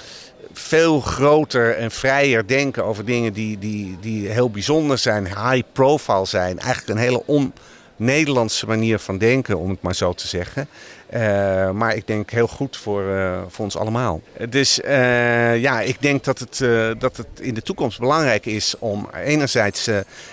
veel 0.52 1.00
groter 1.00 1.76
en 1.76 1.90
vrijer 1.90 2.46
denken 2.46 2.84
over 2.84 3.04
dingen 3.04 3.32
die, 3.32 3.58
die, 3.58 3.96
die 4.00 4.28
heel 4.28 4.50
bijzonder 4.50 4.98
zijn, 4.98 5.26
high 5.26 5.62
profile 5.72 6.26
zijn. 6.26 6.58
Eigenlijk 6.58 6.98
een 6.98 7.04
hele 7.04 7.22
on-Nederlandse 7.26 8.66
manier 8.66 8.98
van 8.98 9.18
denken, 9.18 9.58
om 9.58 9.70
het 9.70 9.82
maar 9.82 9.94
zo 9.94 10.12
te 10.12 10.28
zeggen. 10.28 10.68
Uh, 11.14 11.70
maar 11.70 11.94
ik 11.94 12.06
denk 12.06 12.30
heel 12.30 12.46
goed 12.46 12.76
voor, 12.76 13.02
uh, 13.02 13.40
voor 13.48 13.64
ons 13.64 13.76
allemaal. 13.76 14.20
Dus 14.48 14.78
uh, 14.78 15.60
ja, 15.60 15.80
ik 15.80 15.96
denk 16.00 16.24
dat 16.24 16.38
het, 16.38 16.58
dat 17.00 17.16
het 17.16 17.26
in 17.40 17.54
de 17.54 17.62
toekomst 17.62 17.98
belangrijk 17.98 18.46
is 18.46 18.74
om 18.78 19.08
enerzijds 19.24 19.88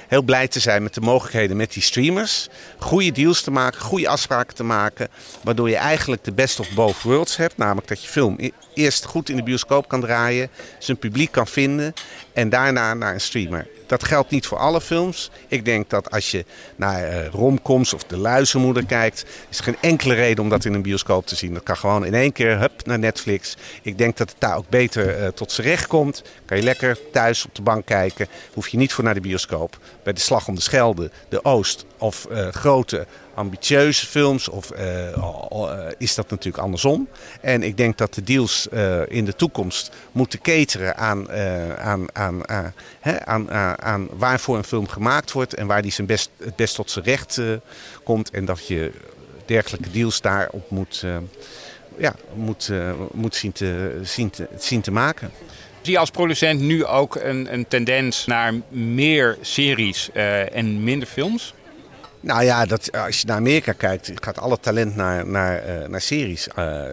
heel 0.07 0.21
blij 0.21 0.47
te 0.47 0.59
zijn 0.59 0.83
met 0.83 0.93
de 0.93 1.01
mogelijkheden 1.01 1.57
met 1.57 1.73
die 1.73 1.83
streamers. 1.83 2.49
Goede 2.77 3.11
deals 3.11 3.41
te 3.41 3.51
maken, 3.51 3.81
goede 3.81 4.07
afspraken 4.07 4.55
te 4.55 4.63
maken. 4.63 5.07
Waardoor 5.43 5.69
je 5.69 5.75
eigenlijk 5.75 6.23
de 6.23 6.33
best 6.33 6.59
of 6.59 6.73
both 6.73 7.01
worlds 7.01 7.37
hebt. 7.37 7.57
Namelijk 7.57 7.87
dat 7.87 8.03
je 8.03 8.09
film 8.09 8.37
eerst 8.73 9.05
goed 9.05 9.29
in 9.29 9.35
de 9.35 9.43
bioscoop 9.43 9.87
kan 9.87 10.01
draaien, 10.01 10.49
zijn 10.77 10.97
publiek 10.97 11.31
kan 11.31 11.47
vinden 11.47 11.93
en 12.33 12.49
daarna 12.49 12.93
naar 12.93 13.13
een 13.13 13.21
streamer. 13.21 13.67
Dat 13.87 14.03
geldt 14.03 14.31
niet 14.31 14.47
voor 14.47 14.57
alle 14.57 14.81
films. 14.81 15.31
Ik 15.47 15.65
denk 15.65 15.89
dat 15.89 16.11
als 16.11 16.31
je 16.31 16.45
naar 16.75 17.25
romcoms 17.25 17.93
of 17.93 18.03
De 18.03 18.17
Luizenmoeder 18.17 18.85
kijkt, 18.85 19.25
is 19.49 19.57
er 19.57 19.63
geen 19.63 19.77
enkele 19.81 20.13
reden 20.13 20.43
om 20.43 20.49
dat 20.49 20.65
in 20.69 20.75
een 20.75 20.82
bioscoop 20.82 21.25
te 21.25 21.36
zien. 21.36 21.53
Dat 21.53 21.63
kan 21.63 21.77
gewoon 21.77 22.05
in 22.05 22.13
één 22.13 22.32
keer 22.32 22.60
hup, 22.60 22.86
naar 22.86 22.99
Netflix. 22.99 23.58
Ik 23.82 23.97
denk 23.97 24.17
dat 24.17 24.29
het 24.29 24.39
daar 24.39 24.58
ook 24.58 24.69
beter 24.69 25.21
uh, 25.21 25.27
tot 25.27 25.51
z'n 25.51 25.62
recht 25.62 25.88
komt. 25.88 26.23
Kan 26.45 26.58
je 26.58 26.63
lekker 26.63 26.97
thuis 27.12 27.45
op 27.45 27.55
de 27.55 27.62
bank 27.62 27.86
kijken. 27.86 28.27
Hoef 28.53 28.67
je 28.67 28.77
niet 28.77 28.93
voor 28.93 29.03
naar 29.03 29.13
de 29.13 29.21
bioscoop. 29.21 29.77
Bij 30.03 30.13
de 30.13 30.19
Slag 30.19 30.47
om 30.47 30.55
de 30.55 30.62
Schelde, 30.62 31.12
de 31.29 31.43
Oost 31.45 31.86
of 31.97 32.27
uh, 32.32 32.47
grote 32.47 33.08
ambitieuze 33.34 34.05
films 34.05 34.49
of 34.49 34.71
uh, 34.79 35.88
is 35.97 36.15
dat 36.15 36.29
natuurlijk 36.29 36.63
andersom. 36.63 37.08
En 37.41 37.63
ik 37.63 37.77
denk 37.77 37.97
dat 37.97 38.13
de 38.13 38.23
deals 38.23 38.67
in 39.08 39.25
de 39.25 39.36
toekomst 39.36 39.91
moeten 40.12 40.41
cateren 40.41 40.97
aan, 40.97 41.32
aan, 41.77 42.15
aan, 42.15 42.43
aan, 43.25 43.51
aan 43.82 44.08
waarvoor 44.12 44.58
een 44.58 44.63
film 44.63 44.88
gemaakt 44.88 45.32
wordt 45.32 45.53
en 45.53 45.67
waar 45.67 45.82
die 45.82 45.91
zijn 45.91 46.08
best, 46.08 46.29
het 46.38 46.55
best 46.55 46.75
tot 46.75 46.91
zijn 46.91 47.05
recht 47.05 47.41
komt. 48.03 48.29
En 48.29 48.45
dat 48.45 48.67
je 48.67 48.91
dergelijke 49.49 49.91
deals 49.91 50.21
daarop 50.21 50.69
moet, 50.69 51.05
ja, 51.97 52.15
moet, 52.33 52.71
moet 53.12 53.35
zien, 53.35 53.51
te, 53.51 53.99
zien, 54.03 54.29
te, 54.29 54.47
zien 54.57 54.81
te 54.81 54.91
maken. 54.91 55.31
Zie 55.81 55.93
je 55.93 55.99
als 55.99 56.12
producent 56.12 56.59
nu 56.59 56.85
ook 56.85 57.15
een, 57.15 57.53
een 57.53 57.67
tendens 57.67 58.25
naar 58.25 58.53
meer 58.69 59.38
series 59.41 60.12
en 60.51 60.83
minder 60.83 61.07
films? 61.07 61.53
Nou 62.21 62.43
ja, 62.43 62.65
dat, 62.65 62.91
als 62.91 63.21
je 63.21 63.27
naar 63.27 63.38
Amerika 63.38 63.71
kijkt, 63.71 64.12
gaat 64.15 64.39
alle 64.39 64.59
talent 64.59 64.95
naar, 64.95 65.27
naar, 65.27 65.69
uh, 65.69 65.88
naar 65.88 66.01
series. 66.01 66.47
Uh, 66.47 66.65
uh, 66.65 66.83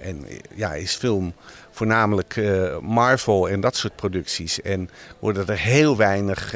en 0.00 0.26
ja, 0.54 0.74
is 0.74 0.94
film 0.94 1.34
voornamelijk 1.70 2.40
Marvel 2.80 3.48
en 3.48 3.60
dat 3.60 3.76
soort 3.76 3.96
producties. 3.96 4.60
En 4.60 4.90
worden 5.18 5.46
er 5.46 5.58
heel 5.58 5.96
weinig 5.96 6.54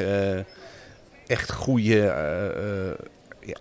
echt 1.27 1.51
goede 1.51 2.13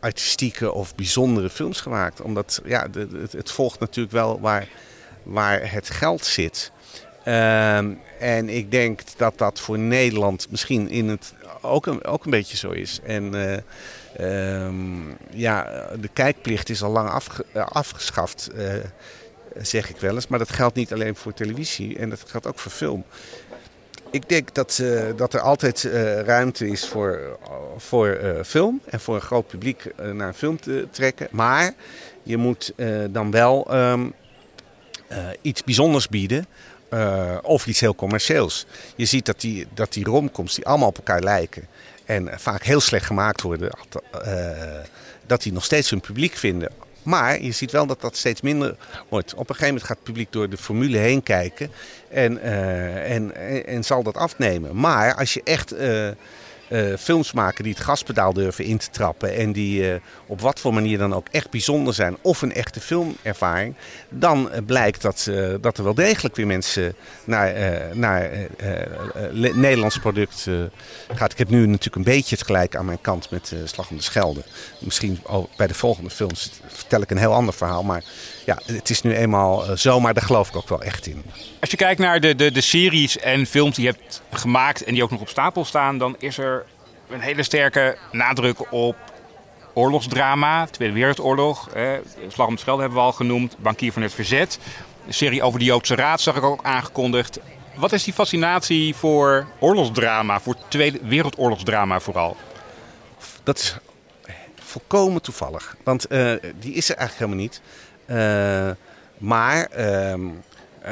artistieke 0.01 0.72
of 0.72 0.94
bijzondere 0.94 1.51
films 1.51 1.81
gemaakt. 1.81 2.20
Omdat 2.20 2.61
ja, 2.64 2.88
de, 2.88 3.27
het, 3.31 3.51
volgt 3.51 3.81
natuurlijk 3.81 4.14
wel 4.14 4.40
waar, 4.40 4.68
waar 5.22 5.72
het 5.72 5.90
geld 5.90 6.25
zit. 6.25 6.72
Ehm, 7.25 7.92
en 8.20 8.49
ik 8.49 8.70
denk 8.70 9.01
dat 9.16 9.38
dat 9.38 9.61
voor 9.61 9.79
Nederland 9.79 10.51
misschien 10.51 10.88
in 10.88 11.09
het 11.09 11.35
ook 11.61 11.87
een, 11.87 12.05
ook 12.05 12.25
een 12.25 12.31
beetje 12.31 12.57
zo 12.57 12.70
is. 12.70 13.01
En 13.05 13.35
Um, 14.20 15.16
ja, 15.31 15.87
de 16.01 16.09
kijkplicht 16.09 16.68
is 16.68 16.83
al 16.83 16.90
lang 16.90 17.11
afge 17.11 17.44
afgeschaft, 17.53 18.51
uh, 18.55 18.75
zeg 19.57 19.90
ik 19.90 19.96
wel 19.96 20.14
eens. 20.14 20.27
Maar 20.27 20.38
dat 20.38 20.53
geldt 20.53 20.77
niet 20.77 20.92
alleen 20.92 21.16
voor 21.16 21.35
televisie 21.35 21.99
en 21.99 22.11
dat 22.11 22.25
geldt 22.27 22.46
ook 22.46 22.59
voor 22.59 22.72
film. 22.72 23.05
Ik 24.11 24.29
denk 24.29 24.55
dat, 24.55 24.79
uh, 24.83 25.03
dat 25.16 25.35
er 25.35 25.40
altijd 25.40 25.83
uh, 25.83 26.21
ruimte 26.21 26.69
is 26.69 26.88
voor, 26.88 27.38
voor 27.77 28.19
film 28.45 28.81
en 28.85 29.01
voor 29.01 29.14
een 29.14 29.21
groot 29.21 29.47
publiek 29.47 29.92
naar 30.12 30.29
een 30.29 30.35
film 30.35 30.61
te 30.61 30.88
trekken. 30.90 31.29
Maar 31.31 31.75
je 32.23 32.37
moet 32.37 32.73
dan 33.11 33.31
wel 33.31 33.75
um, 33.75 34.12
iets 35.42 35.64
bijzonders 35.64 36.09
bieden. 36.09 36.47
of 37.42 37.66
iets 37.66 37.81
heel 37.81 37.95
commercieels. 37.95 38.66
Je 38.97 39.05
ziet 39.05 39.27
dat 39.27 39.40
die, 39.40 39.66
dat 39.75 39.92
die 39.92 40.05
romcoms 40.05 40.55
die 40.55 40.66
allemaal 40.66 40.88
op 40.88 40.97
elkaar 40.97 41.23
lijken 41.23 41.66
en 42.05 42.40
vaak 42.40 42.62
heel 42.62 42.81
slecht 42.81 43.07
gemaakt 43.07 43.42
worden, 43.42 43.71
dat 45.27 45.42
die 45.42 45.53
nog 45.53 45.64
steeds 45.64 45.90
hun 45.90 46.01
publiek 46.01 46.35
vinden. 46.35 46.86
Maar 47.07 47.42
je 47.42 47.53
ziet 47.53 47.71
wel 47.71 47.87
dat 47.87 48.01
dat 48.01 48.16
steeds 48.16 48.40
minder 48.40 48.77
wordt. 49.09 49.33
Op 49.33 49.38
een 49.38 49.47
gegeven 49.47 49.66
moment 49.66 49.85
gaat 49.85 49.97
het 49.97 50.07
publiek 50.07 50.33
door 50.33 50.49
de 50.49 50.57
formule 50.57 50.99
heen 50.99 51.23
kijken 51.23 51.71
en, 52.09 52.33
uh, 52.33 53.14
en, 53.14 53.37
en, 53.37 53.66
en, 53.66 53.85
zal 53.85 54.03
dat 54.03 54.16
afnemen. 54.16 54.77
Maar 54.77 55.14
als 55.14 55.35
je 55.35 55.40
echt 55.45 55.75
uh, 56.69 56.97
films 56.97 57.33
maken 57.33 57.65
die 57.65 57.73
het 57.73 57.83
gaspedaal 57.83 58.33
durven 58.33 58.65
in 58.65 58.79
te 58.79 58.91
trappen 58.91 59.35
en 59.35 59.53
die 59.53 59.83
uh, 59.83 59.95
op 60.27 60.41
wat 60.41 60.61
voor 60.61 60.75
manier 60.75 60.99
dan 60.99 61.15
ook 61.15 61.27
echt 61.31 61.51
bijzonder 61.51 61.95
zijn 61.95 62.17
of 62.23 62.43
een 62.43 62.53
echte 62.53 62.81
filmervaring, 62.81 63.75
dan 64.09 64.49
uh, 64.53 64.59
blijkt 64.67 65.03
dat, 65.03 65.31
dat 65.61 65.79
er 65.79 65.85
wel 65.85 65.95
degelijk 65.95 66.37
weer 66.37 66.47
mensen 66.47 66.95
naar, 67.25 67.55
naar 67.93 68.31
Nederlands 69.33 69.99
product 69.99 70.49
gaat. 71.15 71.33
Ik 71.33 71.39
heb 71.39 71.49
nu 71.49 71.67
natuurlijk 71.67 71.97
een 71.97 72.03
beetje 72.03 72.37
het 72.37 72.45
gelijk 72.45 72.77
aan 72.77 72.85
mijn 72.85 73.01
kant 73.01 73.31
met 73.31 73.55
Slag 73.65 73.91
om 73.91 73.97
de 73.97 74.03
Schelde. 74.03 74.43
Misschien 74.79 75.21
bij 75.57 75.67
de 75.67 75.75
volgende 75.75 76.11
films 76.11 76.51
vertel 76.67 77.01
ik 77.01 77.11
een 77.11 77.19
heel 77.19 77.33
ander 77.33 77.55
verhaal, 77.55 77.83
maar 77.83 78.05
ja, 78.45 78.59
het 78.67 78.91
is 78.91 79.03
nu 79.03 79.15
eenmaal 79.15 79.77
zo, 79.77 80.01
maar 80.01 80.15
daar 80.15 80.25
geloof 80.25 80.49
ik 80.49 80.57
ook 80.57 80.69
wel 80.69 80.83
echt 80.83 81.07
in. 81.07 81.23
Als 81.61 81.71
je 81.71 81.77
kijkt 81.77 82.01
naar 82.01 82.21
de, 82.21 82.35
de, 82.35 82.51
de 82.51 82.61
series 82.61 83.19
en 83.19 83.47
films 83.47 83.77
die 83.77 83.85
je 83.85 83.91
hebt 83.91 84.23
gemaakt 84.31 84.85
en 84.85 84.95
die 84.95 85.03
ook 85.03 85.11
nog 85.11 85.21
op 85.21 85.29
stapel 85.29 85.65
staan, 85.65 85.99
dan 85.99 86.17
is 86.19 86.39
er 86.39 86.56
een 87.09 87.21
hele 87.21 87.42
sterke 87.42 87.97
nadruk 88.12 88.73
op 88.73 88.97
oorlogsdrama. 89.75 90.66
Tweede 90.66 90.95
Wereldoorlog, 90.95 91.69
eh, 91.69 91.90
Slag 92.29 92.47
om 92.47 92.53
het 92.53 92.62
Schelde 92.62 92.81
hebben 92.81 92.99
we 92.99 93.05
al 93.05 93.12
genoemd, 93.12 93.57
Bankier 93.59 93.92
van 93.92 94.03
het 94.03 94.14
Verzet. 94.14 94.59
Een 95.07 95.14
serie 95.14 95.42
over 95.42 95.59
de 95.59 95.64
Joodse 95.64 95.95
Raad 95.95 96.21
zag 96.21 96.37
ik 96.37 96.42
ook 96.42 96.64
aangekondigd. 96.64 97.38
Wat 97.75 97.92
is 97.92 98.05
die 98.05 98.12
fascinatie 98.12 98.95
voor 98.95 99.47
oorlogsdrama, 99.59 100.40
voor 100.40 100.57
Tweede 100.69 100.99
Wereldoorlogsdrama 101.03 102.01
vooral? 102.01 102.37
Dat 103.42 103.59
is 103.59 103.77
volkomen 104.55 105.23
toevallig, 105.23 105.77
want 105.83 106.12
uh, 106.12 106.33
die 106.59 106.75
is 106.75 106.88
er 106.90 106.97
eigenlijk 106.97 107.19
helemaal 107.19 107.37
niet. 107.37 107.61
Uh, 108.07 108.71
maar 109.19 109.64
ehm, 109.64 110.29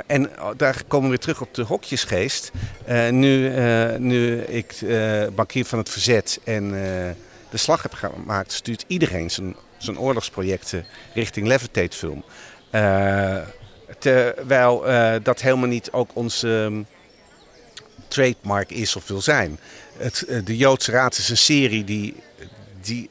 en 0.07 0.23
uh, 0.23 0.49
daar 0.57 0.83
komen 0.89 1.05
we 1.05 1.09
weer 1.09 1.25
terug 1.25 1.41
op 1.41 1.55
de 1.55 1.63
hokjesgeest. 1.63 2.51
Uh, 2.89 3.09
nu, 3.09 3.51
nu 3.99 4.41
ik 4.41 4.75
bankier 5.35 5.65
van 5.65 5.79
het 5.79 5.89
verzet 5.89 6.41
en 6.45 6.71
de 7.51 7.57
slag 7.57 7.83
heb 7.83 7.93
gemaakt, 7.93 8.53
stuurt 8.53 8.85
iedereen 8.87 9.31
zijn, 9.31 9.57
zijn 9.79 9.99
oorlogsprojecten 9.99 10.87
richting 11.15 11.47
Levitate 11.47 11.97
film. 11.97 12.25
terwijl 13.99 14.85
dat 15.23 15.41
helemaal 15.41 15.69
niet 15.69 15.91
ook 15.93 16.11
onze 16.15 16.49
um, 16.49 16.87
trademark 18.09 18.71
is 18.71 18.97
of 18.97 19.09
wil 19.09 19.21
zijn. 19.21 19.59
Het, 19.97 20.27
de 20.45 20.57
Joodse 20.57 20.91
Raad 20.91 21.19
is 21.19 21.29
een 21.29 21.37
serie 21.37 21.85
die, 21.85 22.15
die 22.81 23.09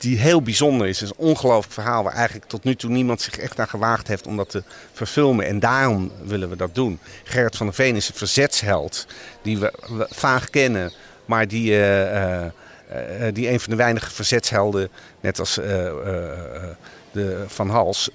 die 0.00 0.18
heel 0.18 0.42
bijzonder 0.42 0.86
is. 0.86 1.00
Het 1.00 1.10
is 1.10 1.16
een 1.18 1.24
ongelooflijk 1.24 1.72
verhaal 1.72 2.02
waar 2.02 2.14
eigenlijk 2.14 2.46
tot 2.46 2.64
nu 2.64 2.74
toe 2.74 2.90
niemand 2.90 3.20
zich 3.20 3.38
echt 3.38 3.60
aan 3.60 3.68
gewaagd 3.68 4.08
heeft 4.08 4.26
om 4.26 4.36
dat 4.36 4.50
te 4.50 4.62
verfilmen. 4.92 5.46
En 5.46 5.60
daarom 5.60 6.12
willen 6.24 6.50
we 6.50 6.56
dat 6.56 6.74
doen. 6.74 6.98
Gerrit 7.24 7.56
van 7.56 7.66
der 7.66 7.74
Veen 7.74 7.96
is 7.96 8.08
een 8.08 8.14
verzetsheld 8.14 9.06
die 9.42 9.58
we, 9.58 9.72
vaag 10.10 10.50
kennen, 10.50 10.92
maar 11.24 11.48
die, 11.48 11.70
uh, 11.70 12.12
uh, 12.12 12.44
uh, 12.92 13.26
die 13.32 13.48
een 13.48 13.60
van 13.60 13.70
de 13.70 13.76
weinige 13.76 14.10
verzetshelden, 14.10 14.88
net 15.20 15.38
als 15.38 15.54
de 17.12 17.44
Van 17.46 17.70
Hals, 17.70 18.08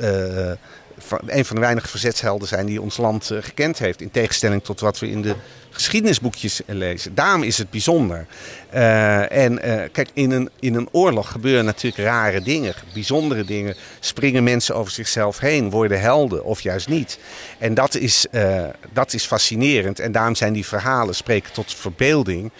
een 1.25 1.45
van 1.45 1.55
de 1.55 1.61
weinige 1.61 1.87
verzetshelden 1.87 2.47
zijn 2.47 2.65
die 2.65 2.81
ons 2.81 2.97
land 2.97 3.31
gekend 3.39 3.79
heeft. 3.79 4.01
In 4.01 4.11
tegenstelling 4.11 4.63
tot 4.63 4.79
wat 4.79 4.99
we 4.99 5.09
in 5.09 5.21
de 5.21 5.35
geschiedenisboekjes 5.75 6.61
lezen. 6.65 7.15
Daarom 7.15 7.43
is 7.43 7.57
het 7.57 7.69
bijzonder. 7.69 8.27
Uh, 8.73 9.31
en 9.31 9.51
uh, 9.67 9.83
kijk, 9.91 10.09
in 10.13 10.31
een, 10.31 10.49
in 10.59 10.75
een 10.75 10.89
oorlog 10.91 11.31
gebeuren 11.31 11.65
natuurlijk 11.65 12.03
rare 12.03 12.41
dingen, 12.41 12.73
bijzondere 12.93 13.43
dingen. 13.43 13.75
Springen 13.99 14.43
mensen 14.43 14.75
over 14.75 14.91
zichzelf 14.91 15.39
heen, 15.39 15.69
worden 15.69 16.01
helden 16.01 16.43
of 16.43 16.61
juist 16.61 16.87
niet. 16.87 17.19
En 17.57 17.73
dat 17.73 17.95
is, 17.95 18.25
uh, 18.31 18.63
dat 18.93 19.13
is 19.13 19.25
fascinerend. 19.25 19.99
En 19.99 20.11
daarom 20.11 20.35
zijn 20.35 20.53
die 20.53 20.65
verhalen 20.65 21.15
spreken 21.15 21.51
tot 21.51 21.73
verbeelding. 21.73 22.51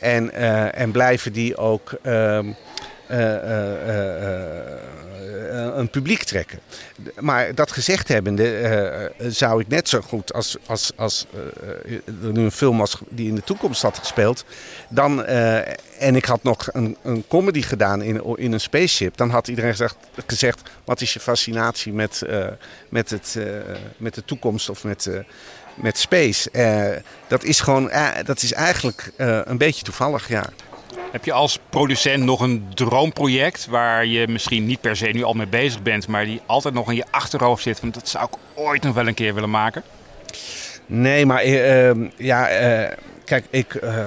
En, 0.00 0.32
en 0.74 0.90
blijven 0.90 1.32
die 1.32 1.56
ook. 1.56 1.92
Ehm, 2.02 2.52
een 5.78 5.90
publiek 5.90 6.22
trekken. 6.22 6.58
Maar 7.18 7.54
dat 7.54 7.72
gezegd 7.72 8.08
hebbende 8.08 9.10
uh, 9.20 9.30
zou 9.30 9.60
ik 9.60 9.68
net 9.68 9.88
zo 9.88 10.00
goed 10.00 10.32
als, 10.32 10.56
als, 10.66 10.92
als 10.96 11.26
uh, 11.86 11.98
nu 12.20 12.42
een 12.42 12.50
film 12.50 12.78
was 12.78 12.98
die 13.08 13.28
in 13.28 13.34
de 13.34 13.44
toekomst 13.44 13.82
had 13.82 13.98
gespeeld. 13.98 14.44
Dan, 14.88 15.24
en 15.24 16.16
ik 16.16 16.24
had 16.24 16.42
nog 16.42 16.68
een, 16.72 16.96
een 17.02 17.24
comedy 17.28 17.62
gedaan 17.62 18.02
in, 18.02 18.36
in 18.36 18.52
een 18.52 18.60
spaceship. 18.60 19.16
Dan 19.16 19.30
had 19.30 19.48
iedereen 19.48 19.70
gezegd, 19.70 19.96
gezegd 20.26 20.70
wat 20.84 21.00
is 21.00 21.12
je 21.12 21.20
fascinatie 21.20 21.92
met, 21.92 22.22
met, 22.88 23.10
het, 23.10 23.38
met 23.96 24.14
de 24.14 24.24
toekomst 24.24 24.68
of 24.68 24.84
met 24.84 25.10
met 25.74 25.98
space. 25.98 26.50
Dat 27.26 27.44
is 27.44 27.60
gewoon, 27.60 27.90
dat 28.24 28.42
is 28.42 28.52
eigenlijk 28.52 29.12
een 29.16 29.58
beetje 29.58 29.84
toevallig, 29.84 30.28
ja. 30.28 30.50
Heb 31.12 31.24
je 31.24 31.32
als 31.32 31.58
producent 31.70 32.24
nog 32.24 32.40
een 32.40 32.66
droomproject 32.74 33.66
waar 33.66 34.06
je 34.06 34.28
misschien 34.28 34.66
niet 34.66 34.80
per 34.80 34.96
se 34.96 35.06
nu 35.06 35.22
al 35.22 35.32
mee 35.32 35.46
bezig 35.46 35.82
bent, 35.82 36.08
maar 36.08 36.24
die 36.24 36.40
altijd 36.46 36.74
nog 36.74 36.88
in 36.90 36.96
je 36.96 37.04
achterhoofd 37.10 37.62
zit? 37.62 37.80
Want 37.80 37.94
dat 37.94 38.08
zou 38.08 38.24
ik 38.24 38.38
ooit 38.54 38.82
nog 38.82 38.94
wel 38.94 39.06
een 39.06 39.14
keer 39.14 39.34
willen 39.34 39.50
maken. 39.50 39.82
Nee, 40.86 41.26
maar 41.26 41.46
uh, 41.46 42.08
ja, 42.16 42.60
uh, 42.60 42.92
kijk, 43.24 43.46
ik. 43.50 43.74
Uh, 43.74 44.04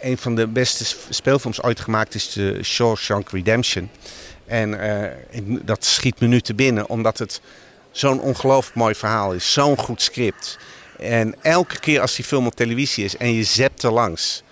een 0.00 0.18
van 0.18 0.34
de 0.34 0.46
beste 0.46 0.84
speelfilms 1.08 1.62
ooit 1.62 1.80
gemaakt 1.80 2.14
is 2.14 2.32
de 2.32 2.62
Shawshank 2.62 3.30
Redemption. 3.30 3.90
En 4.46 4.78
dat 5.62 5.84
schiet 5.84 6.20
me 6.20 6.26
nu 6.26 6.40
te 6.40 6.54
binnen, 6.54 6.88
omdat 6.88 7.18
het 7.18 7.40
zo'n 7.90 8.20
ongelooflijk 8.20 8.76
mooi 8.76 8.94
verhaal 8.94 9.32
is. 9.32 9.52
Zo'n 9.52 9.78
goed 9.78 10.02
script. 10.02 10.58
En 10.98 11.34
elke 11.42 11.78
keer 11.80 12.00
als 12.00 12.16
die 12.16 12.24
film 12.24 12.46
op 12.46 12.54
televisie 12.54 13.04
is 13.04 13.16
en 13.16 13.32
je 13.32 13.44
zept 13.44 13.82
er 13.82 13.92
langs 13.92 14.43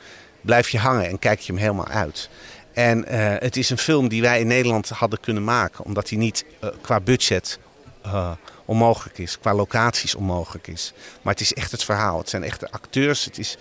blijf 0.43 0.69
je 0.69 0.79
hangen 0.79 1.09
en 1.09 1.19
kijk 1.19 1.41
je 1.41 1.53
hem 1.53 1.61
helemaal 1.61 1.89
uit. 1.89 2.29
En 2.73 2.99
uh, 2.99 3.35
het 3.39 3.57
is 3.57 3.71
een 3.71 3.79
film 3.79 4.09
die 4.09 4.23
wij 4.23 4.41
in 4.41 4.47
Nederland 4.47 4.89
hadden 4.89 5.21
kunnen 5.21 5.45
maken, 5.45 5.85
omdat 5.85 6.09
hij 6.09 6.19
niet 6.19 6.45
uh, 6.65 6.71
qua 6.81 7.01
budget 7.01 7.59
uh, 8.07 8.31
onmogelijk 8.65 9.19
is, 9.19 9.39
qua 9.39 9.55
locaties 9.55 10.15
onmogelijk 10.15 10.67
is. 10.67 10.93
Maar 11.23 11.33
het 11.33 11.43
is 11.43 11.53
echt 11.53 11.71
het 11.71 11.85
verhaal. 11.85 12.19
Het 12.19 12.29
zijn 12.29 12.43
echte 12.43 12.71
acteurs. 12.71 13.25
Het 13.25 13.39
is 13.39 13.57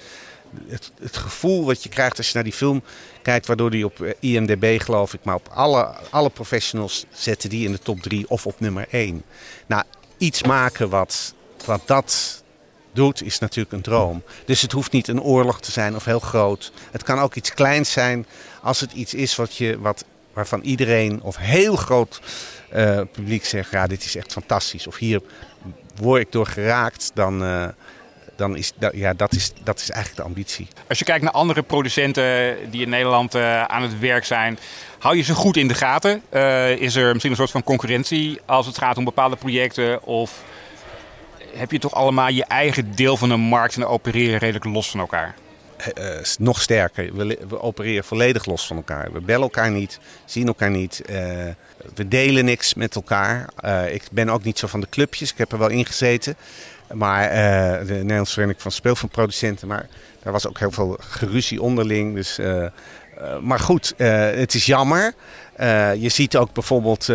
het, 0.68 0.92
het 1.02 1.18
gevoel 1.18 1.66
wat 1.66 1.84
je 1.84 1.90
krijgt 1.90 2.18
als 2.18 2.28
je 2.28 2.34
naar 2.34 2.44
die 2.44 2.54
film 2.54 2.84
kijkt, 3.22 3.48
waardoor 3.48 3.70
die 3.70 3.86
op 3.86 4.16
IMDb 4.20 4.82
geloof 4.82 5.14
ik, 5.14 5.24
maar 5.24 5.36
op 5.36 5.50
alle, 5.54 5.94
alle 6.10 6.30
professionals 6.30 7.06
zetten 7.12 7.50
die 7.50 7.66
in 7.66 7.72
de 7.72 7.80
top 7.80 8.02
drie 8.02 8.30
of 8.30 8.46
op 8.46 8.60
nummer 8.60 8.88
één. 8.90 9.24
Nou, 9.66 9.84
iets 10.18 10.44
maken 10.44 10.90
wat, 10.90 11.34
wat 11.66 11.82
dat 11.86 12.41
doet, 12.94 13.24
is 13.24 13.40
natuurlijk 13.40 13.72
een 13.72 13.82
droom. 13.82 14.24
Dus 14.46 14.62
het 14.62 14.72
hoeft 14.72 14.92
niet 14.92 15.08
een 15.08 15.22
oorlog 15.22 15.62
te 15.62 15.72
zijn 15.72 15.96
of 15.96 16.06
heel 16.06 16.20
groot. 16.20 16.72
Het 16.92 17.04
kan 17.04 17.20
ook 17.20 17.36
iets 17.36 17.54
kleins 17.54 17.92
zijn 17.92 18.26
als 18.62 18.80
het 18.80 18.92
iets 18.92 19.14
is 19.14 19.36
wat 19.36 19.56
je, 19.56 19.80
wat, 19.80 20.06
waarvan 20.34 20.62
iedereen 20.62 21.22
of 21.22 21.38
heel 21.38 21.76
groot 21.76 22.22
uh, 22.76 23.02
publiek 23.12 23.46
zegt: 23.46 23.72
ja, 23.72 23.88
dit 23.88 24.04
is 24.04 24.16
echt 24.16 24.32
fantastisch. 24.32 24.88
Of 24.88 24.98
hier 24.98 25.22
word 25.96 26.22
ik 26.22 26.32
door 26.32 26.48
geraakt, 26.48 27.12
dan. 27.14 27.44
Uh, 27.44 27.68
dan 28.36 28.58
is 28.58 28.72
dat, 28.76 28.92
ja, 28.96 29.14
dat, 29.14 29.34
is, 29.34 29.52
dat 29.64 29.80
is 29.80 29.90
eigenlijk 29.90 30.22
de 30.24 30.28
ambitie. 30.28 30.68
Als 30.88 31.00
je 31.00 31.06
kijkt 31.06 31.24
naar 31.24 31.34
andere 31.34 31.62
producenten 31.62 32.58
die 32.72 32.82
in 32.82 32.90
Nederland 32.90 33.36
uh, 33.36 33.64
aan 33.64 33.82
het 33.82 34.00
werk 34.00 34.26
zijn, 34.26 34.60
hou 35.00 35.16
je 35.16 35.22
ze 35.22 35.34
goed 35.34 35.58
in 35.58 35.68
de 35.68 35.74
gaten? 35.74 36.22
Is 36.80 36.96
er 36.96 37.12
misschien 37.12 37.32
een 37.32 37.38
soort 37.38 37.52
van 37.52 37.64
concurrentie 37.64 38.40
als 38.46 38.66
het 38.66 38.78
gaat 38.78 38.98
om 38.98 39.04
bepaalde 39.04 39.36
projecten? 39.36 40.04
Of 40.04 40.44
heb 41.54 41.72
je 41.72 41.80
toch 41.80 41.94
allemaal 41.94 42.30
je 42.30 42.46
eigen 42.46 42.96
deel 42.96 43.18
van 43.18 43.30
de 43.30 43.36
markt 43.36 43.76
en 43.76 43.86
opereren 43.86 44.40
redelijk 44.40 44.66
los 44.66 44.90
van 44.90 45.00
elkaar? 45.00 45.36
Uh, 45.98 46.06
nog 46.40 46.62
sterker, 46.62 47.16
we, 47.16 47.62
opereren 47.62 48.04
volledig 48.04 48.46
los 48.46 48.68
van 48.68 48.76
elkaar. 48.76 49.12
We 49.12 49.22
bellen 49.22 49.42
elkaar 49.42 49.72
niet, 49.72 50.00
zien 50.26 50.48
elkaar 50.48 50.70
niet. 50.70 51.02
Uh, 51.10 51.16
we 51.96 52.08
delen 52.08 52.46
niks 52.46 52.74
met 52.74 52.96
elkaar. 52.96 53.50
Ik 53.92 54.04
ben 54.12 54.30
ook 54.30 54.44
niet 54.44 54.60
zo 54.60 54.68
van 54.68 54.80
de 54.80 54.90
clubjes, 54.90 55.32
ik 55.32 55.38
heb 55.38 55.52
er 55.52 55.58
wel 55.58 55.70
in 55.70 55.86
gezeten. 55.86 56.36
Maar 56.94 57.30
de 57.86 57.94
Nederlandse 57.94 58.34
Vereniging 58.34 58.62
van 58.62 58.72
Speelfilmproducenten. 58.72 59.68
Maar 59.68 59.88
daar 60.24 60.34
was 60.34 60.48
ook 60.48 60.60
heel 60.60 60.72
veel 60.72 60.98
geruzie 61.00 61.62
onderling. 61.62 62.16
Dus, 62.16 62.40
maar 63.42 63.60
goed, 63.60 63.94
het 63.98 64.54
is 64.54 64.66
jammer. 64.66 65.14
je 65.98 66.10
ziet 66.10 66.38
ook 66.38 66.54
bijvoorbeeld, 66.54 67.06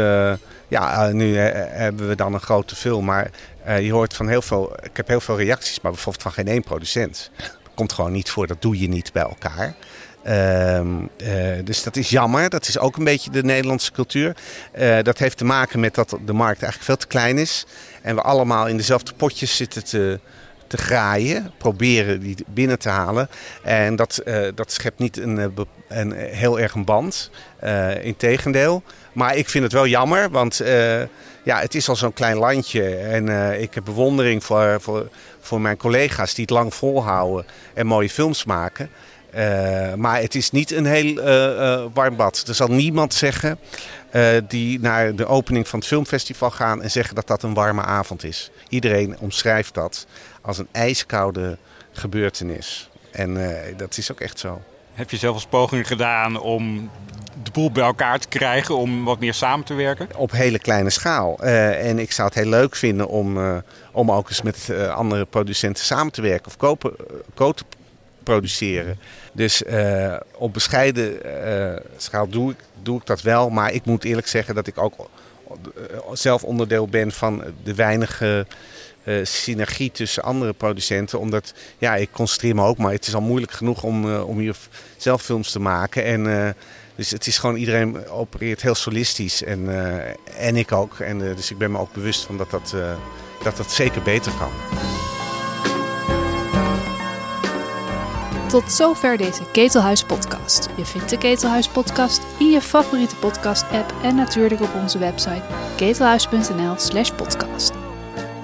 ja, 0.68 1.10
nu 1.12 1.36
hebben 1.36 2.08
we 2.08 2.14
dan 2.14 2.34
een 2.34 2.40
grote 2.40 2.76
film. 2.76 3.04
Maar 3.04 3.30
je 3.80 3.92
hoort 3.92 4.14
van 4.14 4.28
heel 4.28 4.42
veel, 4.42 4.76
ik 4.82 4.96
heb 4.96 5.08
heel 5.08 5.20
veel 5.20 5.36
reacties, 5.36 5.80
maar 5.80 5.92
bijvoorbeeld 5.92 6.22
van 6.22 6.32
geen 6.32 6.48
één 6.48 6.62
producent 6.62 7.30
komt 7.74 7.92
gewoon 7.92 8.12
niet 8.12 8.30
voor. 8.30 8.46
Dat 8.46 8.62
doe 8.62 8.78
je 8.80 8.88
niet 8.88 9.12
bij 9.12 9.22
elkaar. 9.22 9.74
Uh, 10.26 10.80
dus 11.64 11.82
dat 11.82 11.96
is 11.96 12.10
jammer. 12.10 12.50
Dat 12.50 12.68
is 12.68 12.78
ook 12.78 12.96
een 12.96 13.04
beetje 13.04 13.30
de 13.30 13.42
Nederlandse 13.42 13.92
cultuur. 13.92 14.36
Dat 15.02 15.18
heeft 15.18 15.36
te 15.36 15.44
maken 15.44 15.80
met 15.80 15.94
dat 15.94 16.08
de 16.24 16.32
markt 16.32 16.62
eigenlijk 16.62 16.82
veel 16.82 16.96
te 16.96 17.06
klein 17.06 17.38
is. 17.38 17.66
En 18.02 18.14
we 18.14 18.22
allemaal 18.22 18.66
in 18.66 18.76
dezelfde 18.76 19.12
potjes 19.12 19.56
zitten 19.56 19.84
te, 19.84 20.20
te 20.66 20.76
graaien. 20.76 21.52
Proberen 21.58 22.20
die 22.20 22.36
binnen 22.46 22.78
te 22.78 22.88
halen. 22.88 23.28
En 23.62 23.96
dat, 23.96 24.22
uh, 24.24 24.48
dat 24.54 24.72
schept 24.72 24.98
niet 24.98 25.16
een, 25.16 25.52
een, 25.88 26.12
heel 26.12 26.60
erg 26.60 26.74
een 26.74 26.84
band. 26.84 27.30
Integendeel. 28.02 28.82
Maar 29.12 29.36
ik 29.36 29.48
vind 29.48 29.64
het 29.64 29.72
wel 29.72 29.86
jammer. 29.86 30.30
Want 30.30 30.62
ja, 31.42 31.60
het 31.60 31.74
is 31.74 31.88
al 31.88 31.96
zo'n 31.96 32.12
klein 32.12 32.36
landje. 32.36 32.96
En 32.96 33.28
ik 33.60 33.74
heb 33.74 33.84
bewondering 33.84 34.44
voor, 34.44 34.80
voor, 34.80 35.08
voor 35.40 35.60
mijn 35.60 35.76
collega's 35.76 36.34
die 36.34 36.44
het 36.44 36.54
lang 36.54 36.74
volhouden 36.74 37.46
en 37.74 37.86
mooie 37.86 38.10
films 38.10 38.44
maken. 38.44 38.90
Maar 39.96 40.20
het 40.20 40.34
is 40.34 40.50
niet 40.50 40.70
een 40.70 40.86
heel 40.86 41.14
warm 41.92 42.16
bad. 42.16 42.44
Er 42.48 42.54
zal 42.54 42.68
niemand 42.68 43.14
zeggen 43.14 43.58
die 44.48 44.80
naar 44.80 45.14
de 45.14 45.26
opening 45.26 45.68
van 45.68 45.78
het 45.78 45.88
filmfestival 45.88 46.50
gaan 46.50 46.82
en 46.82 46.90
zeggen 46.90 47.14
dat 47.14 47.26
dat 47.26 47.42
een 47.42 47.54
warme 47.54 47.82
avond 47.82 48.24
is. 48.24 48.50
Iedereen 48.68 49.18
omschrijft 49.18 49.74
dat 49.74 50.06
als 50.46 50.58
een 50.58 50.68
ijskoude 50.72 51.58
gebeurtenis. 51.92 52.90
En 53.10 53.38
dat 53.76 53.96
is 53.96 54.12
ook 54.12 54.20
echt 54.20 54.38
zo. 54.38 54.62
Heb 54.92 55.10
je 55.10 55.16
zelf 55.16 55.34
als 55.34 55.46
pogingen 55.46 55.84
gedaan 55.84 56.40
om 56.40 56.90
de 57.42 57.50
boel 57.50 57.70
bij 57.70 57.84
elkaar 57.84 58.18
te 58.18 58.28
krijgen 58.28 58.76
om 58.76 59.04
wat 59.04 59.18
meer 59.18 59.34
samen 59.34 59.64
te 59.64 59.74
werken? 59.74 60.08
Op 60.16 60.30
hele 60.30 60.58
kleine 60.58 60.90
schaal. 60.90 61.44
Uh, 61.44 61.88
en 61.88 61.98
ik 61.98 62.12
zou 62.12 62.28
het 62.28 62.36
heel 62.36 62.48
leuk 62.48 62.76
vinden 62.76 63.08
om, 63.08 63.38
uh, 63.38 63.56
om 63.92 64.12
ook 64.12 64.28
eens 64.28 64.42
met 64.42 64.72
andere 64.94 65.24
producenten 65.24 65.84
samen 65.84 66.12
te 66.12 66.22
werken 66.22 66.46
of 66.46 66.56
kopen, 66.56 66.92
co 67.34 67.52
te 67.52 67.64
produceren. 68.22 68.98
Dus 69.32 69.62
op 70.34 70.52
bescheiden 70.52 71.20
schaal 71.96 72.28
doe 72.28 72.50
ik, 72.50 72.56
doe 72.82 72.98
ik 72.98 73.06
dat 73.06 73.22
wel. 73.22 73.50
Maar 73.50 73.72
ik 73.72 73.84
moet 73.84 74.04
eerlijk 74.04 74.26
zeggen 74.26 74.54
dat 74.54 74.66
ik 74.66 74.78
ook 74.78 75.08
zelf 76.12 76.44
onderdeel 76.44 76.88
ben 76.88 77.12
van 77.12 77.42
de 77.62 77.74
weinige 77.74 78.46
uh, 79.06 79.24
synergie 79.24 79.90
tussen 79.90 80.22
andere 80.22 80.52
producenten. 80.52 81.18
Omdat 81.18 81.54
ja, 81.78 81.94
ik 81.94 82.08
concentreer 82.12 82.54
me 82.54 82.62
ook, 82.62 82.78
maar 82.78 82.92
het 82.92 83.06
is 83.06 83.14
al 83.14 83.20
moeilijk 83.20 83.52
genoeg 83.52 83.82
om, 83.82 84.06
uh, 84.06 84.28
om 84.28 84.38
hier 84.38 84.56
zelf 84.96 85.22
films 85.22 85.50
te 85.50 85.60
maken. 85.60 86.04
En, 86.04 86.24
uh, 86.24 86.48
dus 86.94 87.10
het 87.10 87.26
is 87.26 87.38
gewoon, 87.38 87.56
iedereen 87.56 88.08
opereert 88.08 88.62
heel 88.62 88.74
solistisch. 88.74 89.42
En, 89.42 89.68
en 90.36 90.56
ik 90.56 90.72
ook. 90.72 90.98
En, 90.98 91.18
dus 91.18 91.50
ik 91.50 91.58
ben 91.58 91.70
me 91.70 91.78
ook 91.78 91.92
bewust 91.92 92.24
van 92.24 92.36
dat 92.36 92.50
dat, 92.50 92.74
dat, 93.42 93.56
dat 93.56 93.72
zeker 93.72 94.02
beter 94.02 94.32
kan. 94.38 94.50
Tot 98.48 98.72
zover 98.72 99.16
deze 99.16 99.42
Ketelhuis 99.52 100.04
podcast. 100.04 100.68
Je 100.76 100.84
vindt 100.84 101.10
de 101.10 101.18
Ketelhuis 101.18 101.68
podcast 101.68 102.20
in 102.38 102.50
je 102.50 102.60
favoriete 102.60 103.16
podcast 103.16 103.64
app 103.70 103.94
en 104.02 104.14
natuurlijk 104.14 104.60
op 104.60 104.74
onze 104.74 104.98
website 104.98 105.42
ketelhuis.nl/podcast. 105.76 107.85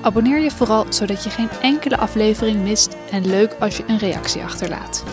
Abonneer 0.02 0.38
je 0.38 0.50
vooral 0.50 0.86
zodat 0.88 1.24
je 1.24 1.30
geen 1.30 1.50
enkele 1.60 1.96
aflevering 1.96 2.62
mist 2.62 2.96
en 3.10 3.26
leuk 3.26 3.56
als 3.58 3.76
je 3.76 3.84
een 3.86 3.98
reactie 3.98 4.42
achterlaat. 4.42 5.04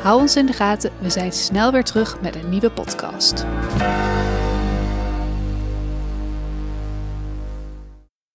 Hou 0.00 0.20
ons 0.20 0.36
in 0.36 0.46
de 0.46 0.52
gaten, 0.52 0.90
we 0.98 1.10
zijn 1.10 1.32
snel 1.32 1.72
weer 1.72 1.84
terug 1.84 2.20
met 2.20 2.34
een 2.34 2.48
nieuwe 2.48 2.70
podcast. 2.70 3.46